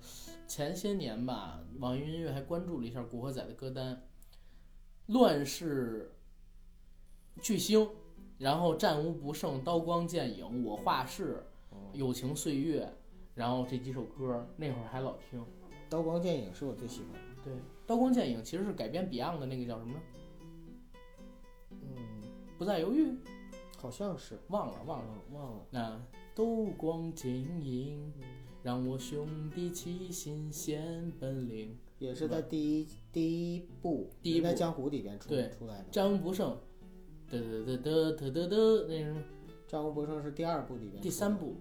[0.47, 3.95] 前些年吧，网易云音乐还关注了一下《古惑仔》的歌单，
[5.07, 6.15] 《乱世
[7.41, 7.79] 巨星》，
[8.37, 11.43] 然后《战无不胜》《刀光剑影》《我画室》
[11.97, 12.85] 《友情岁月》，
[13.33, 15.41] 然后这几首歌那会儿还老听。
[15.89, 17.43] 《刀光剑影》是我最喜欢的。
[17.43, 17.53] 对，
[17.87, 19.99] 《刀光剑影》其实是改编 Beyond 的那个叫什么？
[22.59, 23.15] 嗯，不再犹豫，
[23.77, 25.65] 好像是忘了忘了忘了。
[25.71, 26.01] 那
[26.35, 26.43] 刀
[26.77, 28.13] 光剑影，
[28.61, 31.77] 让我兄弟齐心显本领。
[31.99, 35.85] 也是在第一第一部第一部江湖里边出对出来的。
[35.91, 36.57] 战无不胜，
[37.29, 39.21] 嘚嘚嘚嘚嘚嘚嘚，那什么
[39.67, 41.01] 战无不胜是第二部里边。
[41.01, 41.37] 第三。
[41.37, 41.55] 部，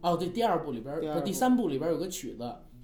[0.00, 2.38] 哦对，第二部里边第三部里边有个曲子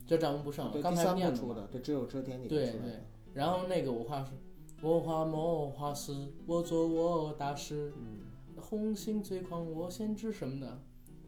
[0.07, 3.05] 叫《战无不胜》，对，刚才念出的，对，只有遮天里对对面出。
[3.33, 4.33] 然后那个我画是，
[4.81, 6.13] 我画我画师，
[6.47, 8.21] 我做我大师，嗯，
[8.57, 10.81] 红星最狂我先知什么的。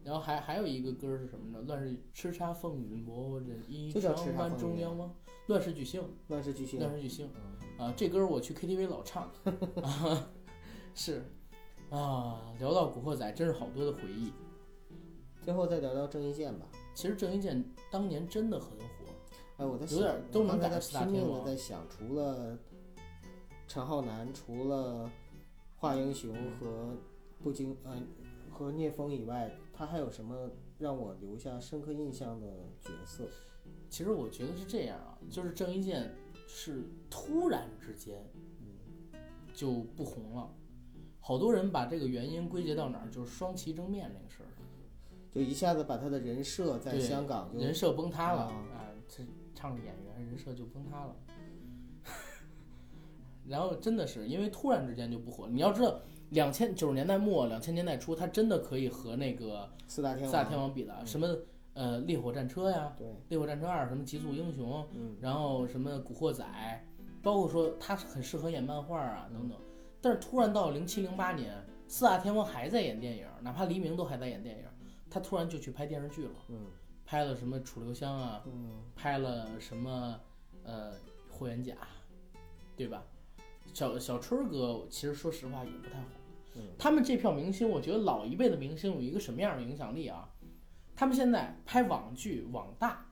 [0.03, 1.65] 然后还还有一个歌是什么呢？
[1.67, 5.15] 乱世叱咤风云，莫人一就叫场万叱咤风云众仰望。
[5.49, 6.79] 乱世巨星，乱世巨星。
[6.79, 7.95] 乱世巨星嗯啊！
[7.97, 9.25] 这歌我去 KTV 老唱
[9.83, 10.31] 啊，
[10.95, 11.25] 是
[11.91, 12.55] 啊。
[12.59, 14.33] 聊到古惑仔，真是好多的回忆。
[15.43, 16.67] 最后再聊聊郑伊健吧。
[16.95, 18.87] 其实郑伊健当年真的很火，
[19.57, 22.59] 哎，我在想，有点都能我刚才在赶四大拼命的天王在想，除了
[23.71, 25.09] 陈浩南，除了
[25.77, 26.97] 华英雄和
[27.41, 28.03] 步惊，呃，
[28.51, 32.49] 和聂风以外，他还有什么让我留下深刻印象的
[32.81, 33.29] 角色？
[33.89, 36.12] 其实我觉得是这样啊，就是郑伊健
[36.49, 39.16] 是突然之间，嗯
[39.55, 40.53] 就不红了。
[41.21, 44.64] 好多人把这个原因归结到哪儿，就是双旗争面那个事儿上，
[45.31, 48.91] 就一下子把他的人设在香港就人设崩塌了啊啊！
[49.07, 49.23] 这
[49.55, 51.14] 唱着演员人设就崩塌了。
[53.51, 55.51] 然后真的是因为突然之间就不火了。
[55.53, 60.31] 你要知道，两千九十年代末、两千年代初，他真的可以和那个四大天王。
[60.31, 61.37] 四大天王比的，什么
[61.75, 62.95] 呃烈火战车呀，
[63.29, 66.45] 烈火战车二，什么极速英雄，嗯，然后什么古惑仔，
[67.23, 69.59] 包括说他很适合演漫画啊等等。
[70.01, 71.55] 但是突然到零七零八年，
[71.89, 74.65] 四大天王还在演电影，哪怕黎明都还在演电影，
[75.11, 76.67] 他突然就去拍电视剧了，嗯
[77.05, 80.19] 拍了什么楚留香啊，嗯，拍了什么
[80.63, 80.93] 呃
[81.29, 81.75] 霍元甲，
[82.77, 83.05] 对吧？
[83.73, 86.07] 小小春儿哥其实说实话也不太火。
[86.57, 90.29] 嗯他们这票明星，我觉得老一辈的明星有一个什么样的影响力啊？
[90.97, 93.07] 他们现在拍网剧、网大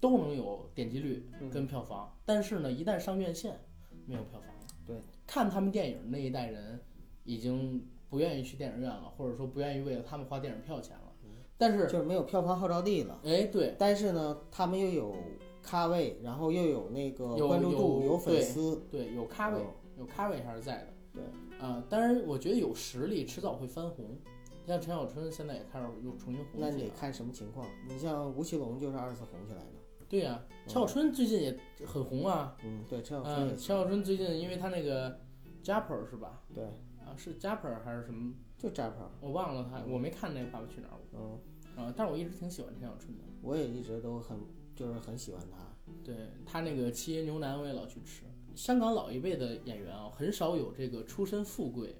[0.00, 3.58] 都能有点击率嗯跟票房，但是呢，一旦上院线，
[4.06, 4.66] 没有票房了。
[4.86, 4.96] 对，
[5.26, 6.80] 看他们电影那一代人
[7.24, 11.12] 已经不愿意去电影院了，或者说不愿意为了他们花电影票钱了。
[11.56, 13.20] 但是，就是没有票房号召力了。
[13.24, 15.16] 哎，对，但是呢，他们又有
[15.62, 18.84] 咖位，然后又有那个有关注度，有有粉丝。
[18.90, 20.94] 对，有咖位，嗯有咖位还是在的。
[21.12, 21.22] 对，
[21.58, 24.18] 啊、当然，我觉得有实力，迟早会翻红。
[24.66, 26.70] 像陈小春现在也开始又重新红起来。
[26.70, 27.68] 那你得看什么情况。
[27.86, 29.72] 你像吴奇隆就是二次红起来的。
[30.08, 32.56] 对呀、陈小春最近也很红啊。
[32.64, 35.20] 嗯，对，陈小春嗯，也陈小春最近因为他那个
[35.62, 36.42] Japper 是吧？
[36.54, 36.64] 对，
[36.98, 38.34] 啊，是 Japper 还是什么？
[38.56, 39.08] 就 Japer，。
[39.20, 41.38] 我忘了他，我没看那个《爸爸去哪儿》嗯，
[41.76, 43.24] 啊，但是我一直挺喜欢陈小春的。
[43.42, 44.38] 我也一直都很
[44.74, 45.58] 就是很喜欢他。
[46.02, 46.16] 对
[46.46, 48.24] 他那个七爷牛腩我也老去吃。
[48.54, 51.96] 香港老一辈的演员啊，很少有这个出身富贵，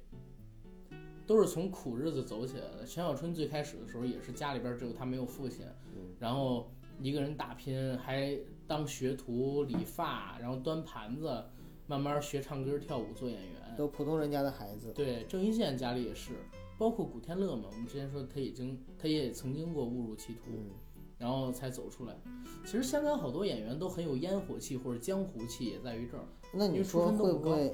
[1.27, 2.87] 都是从苦日子走起来的。
[2.87, 11.45] 陈小春最开始的时候也是家里边只有他没有父亲，嗯然后一个人打拼，还当学徒理发，然后端盘子，
[11.87, 13.75] 慢慢学唱歌跳舞做演员。
[13.77, 14.93] 都普通人家的孩子。
[14.93, 16.35] 对，郑伊健家里也是，
[16.79, 20.71] 包括古天乐嘛，我们之前说他已经他也曾经过误入歧途，嗯，
[21.19, 22.17] 然后才走出来。
[22.65, 26.25] 其实香港好多演员都很有烟火气或者江湖气，也在于这儿。
[26.57, 27.73] 那你说会不会，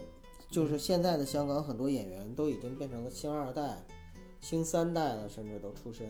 [0.51, 3.85] 就是现在的香港很多演员都已经变成了星二代、
[4.41, 6.07] 星三代了，甚至都出身，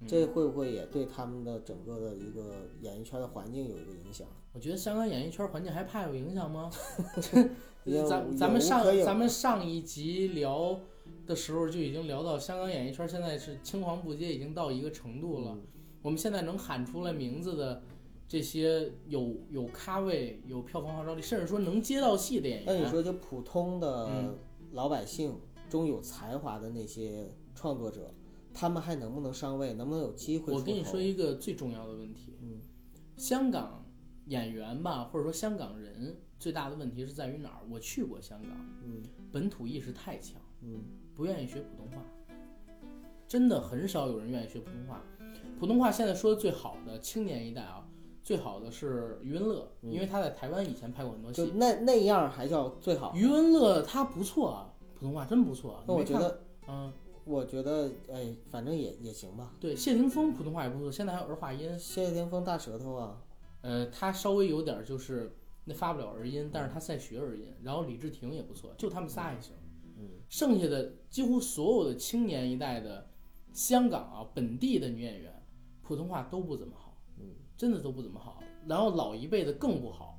[0.00, 4.26] 嗯这会不会也对他们的整个的一个演艺圈的环境有一个影响？
[4.52, 6.70] 我觉得香港演艺圈环境还怕有影响吗？
[7.84, 10.80] 也 咱无咱们上咱们上一集聊
[11.26, 15.52] 的时候就已经聊到香港演艺圈现在是青黄不接，已经到一个程度了。
[15.52, 15.62] 嗯
[16.02, 17.82] 我们现在能喊出来名字的
[18.28, 24.38] 这些有有咖位、有票房号召力，甚至说能接到戏的演员，那你说，就普通的嗯
[24.72, 28.12] 老百姓中有才华的那些创作者，
[28.52, 29.72] 他们还能不能上位？
[29.74, 30.52] 能不能有机会？
[30.52, 32.60] 我跟你说，一个最重要的问题，嗯，
[33.16, 33.84] 香港
[34.26, 37.60] 演员吧，或者说香港人最大的问题是在于哪儿？
[37.70, 38.50] 我去过香港，
[38.84, 40.82] 嗯本土意识太强，嗯
[41.14, 42.04] 不愿意学普通话，
[43.28, 45.00] 真的很少有人愿意学普通话。
[45.58, 47.86] 普通话现在说的最好的青年一代啊，
[48.26, 51.46] 最好的是余文乐，嗯因为他在台湾以前拍过很多戏。
[51.46, 53.12] 就那那样还叫最好。
[53.14, 55.80] 余文乐他不错啊，普通话真不错。
[55.86, 56.92] 你没看那我觉得，嗯，
[57.24, 59.54] 我觉得，哎，反正也也行吧。
[59.60, 61.78] 对，谢霆锋普通话也不错，现在还有儿化音。
[61.78, 63.22] 谢霆锋大舌头啊，
[63.60, 67.54] 呃，他稍微有点就是那发不了儿音，但是他在学儿音。
[67.62, 69.54] 然后李治廷也不错，就他们仨还行。
[69.96, 73.08] 嗯，剩下的几乎所有的青年一代的
[73.52, 75.32] 香港啊本地的女演员，
[75.80, 76.85] 普通话都不怎么好。
[77.56, 78.42] 真的都不怎么好。
[78.66, 80.18] 然后老一辈的更不好。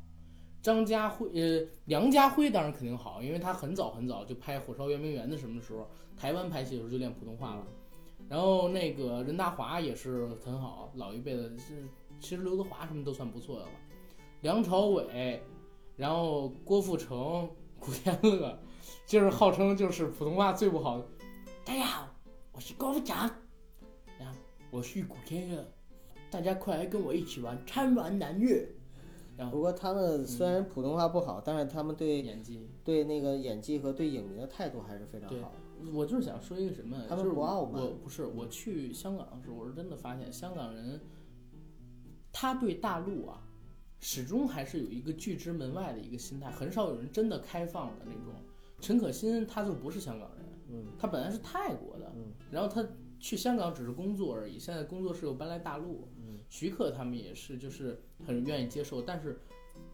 [0.61, 7.65] 张家辉，呃，梁家辉当然肯定好，因为他很早很早就拍《火烧圆明园》的什么时候，台湾拍戏的时候就练普通话了。
[8.27, 11.49] 然后那个任达华也是很好，老一辈的，
[12.19, 13.71] 其实刘德华什么都算不错的了。
[14.41, 15.41] 梁朝伟，
[15.95, 18.59] 然后郭富城、古天乐，
[19.05, 21.01] 就是号称就是普通话最不好。
[21.63, 22.07] 大家好，
[22.51, 23.15] 我是郭富城，
[24.19, 24.37] 然后
[24.69, 25.65] 我是古天乐，
[26.29, 28.69] 大家快来跟我一起玩《贪玩蓝月》。
[29.51, 35.53] 不过他们虽然普通话不好，但是他们对演技、对那个演技和对影迷的态度还是非常好。
[35.93, 37.79] 我就是想说一个什么，他们不傲慢。
[37.79, 40.99] 我不是我去香港的时候，我是真的发现香港人，
[42.31, 43.43] 他对大陆啊，
[43.99, 48.33] 始终还是有一个拒之门外的一个心态，很少有人真的开放的那种。
[48.81, 52.83] 陈可辛他就不是香港人，嗯，他本来是泰国的，嗯，然后他
[53.19, 56.16] 去香港只是工作而已，现在工作室又搬来大陆，嗯，
[56.49, 59.39] 徐克他们也是就是很愿意接受，但是。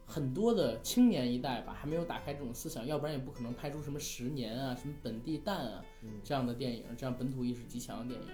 [0.06, 5.84] 很多的青年一代吧，还没有打开这种思想，要不然也不可能拍出什么十年啊、什么本地蛋啊
[6.22, 8.28] 这样的电影，这样本土意识极强的电影。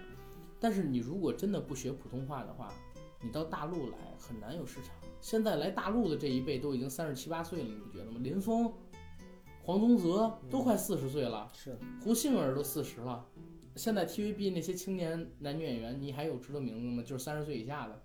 [0.61, 2.73] 但是你如果真的不学普通话的话，
[3.21, 4.95] 你到大陆来很难有市场。
[5.21, 8.21] 现在来大陆的这一辈都已经三十七八岁了，你不觉得吗？
[8.21, 8.73] 林峰、
[9.63, 13.25] 黄宗泽都快四十岁了，是胡杏儿都四十了。
[13.77, 17.03] 现在 TVB 那些青年男女演员，你还有知道名字吗？
[17.03, 18.03] 就是三十岁以下的，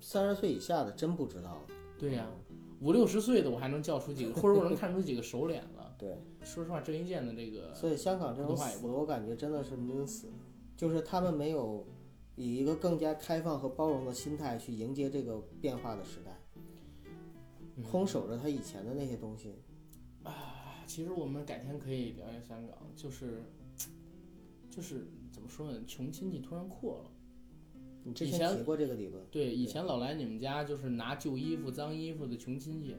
[0.00, 1.62] 三十岁以下的真不知道。
[1.98, 2.26] 对呀。
[2.80, 5.94] 五六十岁的我还能叫出几个，或者我能看出几个熟脸了。
[5.96, 10.26] 对，说实话，郑伊健的这个，所以香港这种死，我感觉真的是闷死，
[10.76, 11.86] 就是他们没有
[12.34, 16.40] 以一个更加开放和包容的心态去迎接这个变化的时代，
[17.88, 19.54] 空守着他以前的那些东西。
[20.24, 23.44] 啊，其实我们改天可以聊一下香港，就是，
[24.72, 25.78] 就是怎么说呢？
[25.86, 27.10] 穷亲戚突然阔了。
[28.04, 32.96] 你之前提过这个理论，对，以前老来你们家就是拿旧衣服、脏衣服的穷亲戚，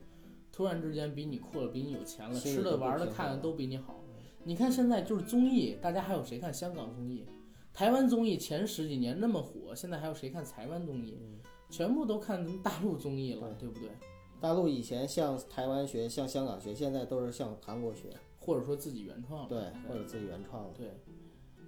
[0.52, 4.04] 突然之间比你阔了，比你有钱了，吃的、玩的、看的都比你好。
[4.44, 7.26] 你看现在就是综艺，大家还有谁看香港综艺？
[7.74, 11.18] 台湾综艺前十几年那么火，现在还有谁看台湾综艺？
[11.72, 13.90] 全部都看大陆综艺了，对不对？
[14.40, 19.48] 大陆以前向台湾学，向香港学，现在都是向韩国学，或者说自己原创。
[19.48, 20.74] 对，或者自己原创了。
[20.78, 20.92] 对，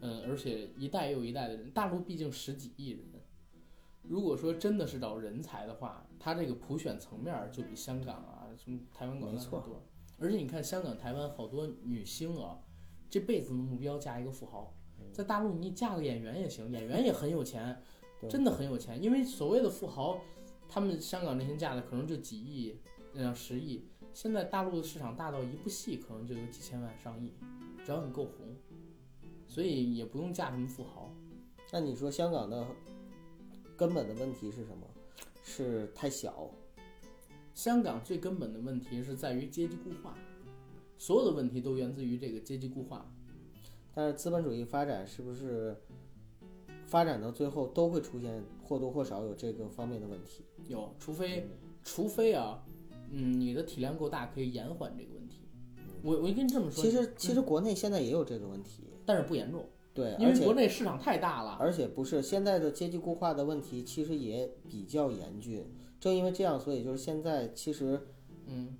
[0.05, 3.01] 嗯，而且一代又一代的人，大陆毕竟十几亿人。
[4.03, 9.81] 如果说真的是找人才的话，他这个普选层面就比香港啊、什么台湾、广东多。
[10.19, 12.59] 而且你看香港、台湾好多女星啊，
[13.09, 14.73] 这辈子的目标嫁一个富豪。
[15.11, 17.81] 在大陆你嫁个演员也行，演员也很有钱，
[18.29, 19.01] 真的很有钱。
[19.01, 20.21] 因为所谓的富豪，
[20.69, 22.79] 他们香港那些嫁的可能就几亿、
[23.13, 23.87] 嗯十亿。
[24.13, 27.33] 现在大陆的市场大到一部戏可能就有几千万、上亿，
[27.83, 28.55] 只要你够红，
[29.55, 31.09] 所以也不用嫁什么富豪。
[31.71, 32.67] 那你说香港的？
[33.77, 34.85] 根本的问题是什么？
[35.45, 36.51] 是太小。
[37.53, 40.13] 香港最根本的问题是在于阶级固化，
[40.97, 43.09] 所有的问题都源自于这个阶级固化。
[43.93, 45.73] 但是资本主义发展是不是
[46.85, 50.43] 发展到最后都会出现或多或少有这个方面的问题？
[50.67, 51.49] 有，除非
[51.81, 52.61] 除非啊，
[53.09, 55.39] 嗯，你的体量够大，可以延缓这个问题。
[56.01, 59.63] 我我跟你这么说，其实其实国内现在也有这个问题，但是不严重。
[59.93, 65.65] 对，因为国内市场太大了，而且不是现在的阶级固化的问题，其实也比较严峻。
[66.01, 68.05] 正因为这样，所以就是现在其实，
[68.45, 68.77] 嗯，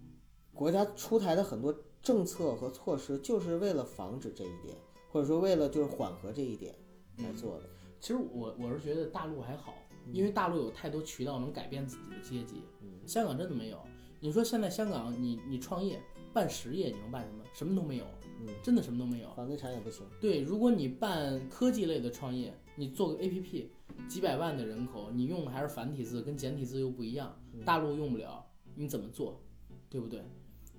[0.53, 4.76] 国家出台的很多政策和措施，就是为了防止这一点，
[5.09, 6.76] 或者说为了就是缓和这一点
[7.19, 7.63] 来做的。
[8.01, 9.73] 其实我我是觉得大陆还好，
[10.11, 13.80] 因为大陆有太多渠道能改变自己的阶级，嗯香港真的没有。
[14.19, 16.01] 你说现在香港，你你创业
[16.34, 17.43] 办实业，你能办什么？
[17.53, 18.05] 什么都没有。
[18.48, 20.06] 嗯，真的什么都没有，房地产也不行。
[20.20, 23.66] 对，如果你办科技类的创业，你做个 APP，
[24.08, 29.41] 几百万的人口，你用的还是繁体字，跟简体字又不一样，大陆用不了，你怎么做，
[29.89, 30.22] 对不对？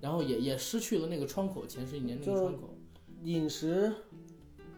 [0.00, 2.76] 然后也也失去了那个窗口，前十几年那个窗口。
[3.22, 3.92] 饮食，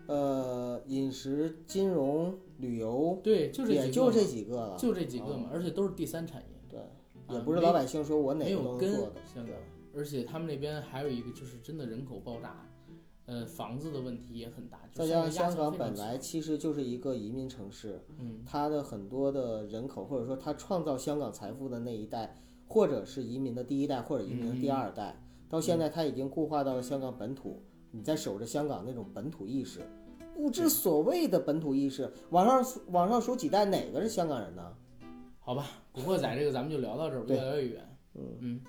[0.07, 6.49] 呃，饮食、金融、旅游，对，就这也就这几个了，就这几个嘛，而且都是第三产业。
[6.69, 6.81] 对，
[7.35, 9.55] 也不是老百姓说我哪个能做的，香港。
[9.95, 12.68] 而且他们那边还有一个，就是真的人口爆炸，
[13.29, 14.81] 呃，房子的问题也很大。
[14.91, 22.35] 再加上香港本来其实就是一个移民城市，嗯，它的很多的人口，或者说它创造香港财富的那一代，
[22.67, 25.15] 或者是移民的第一代，或者移民的第二代，
[25.47, 27.63] 到现在它已经固化到了香港本土。
[27.91, 29.81] 你在守着香港那种本土意识，
[30.35, 34.75] 不知所谓的本土意识，往上数往上数几代，哪个是香港人呢？
[35.39, 37.97] 好吧，古惑仔这个咱们就聊到这儿，对越来越远。
[38.15, 38.61] 嗯嗯，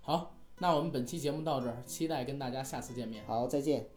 [0.00, 3.24] 好，那我们本期节目到这儿，期待跟大家下次见面。
[3.26, 3.88] 好，再见。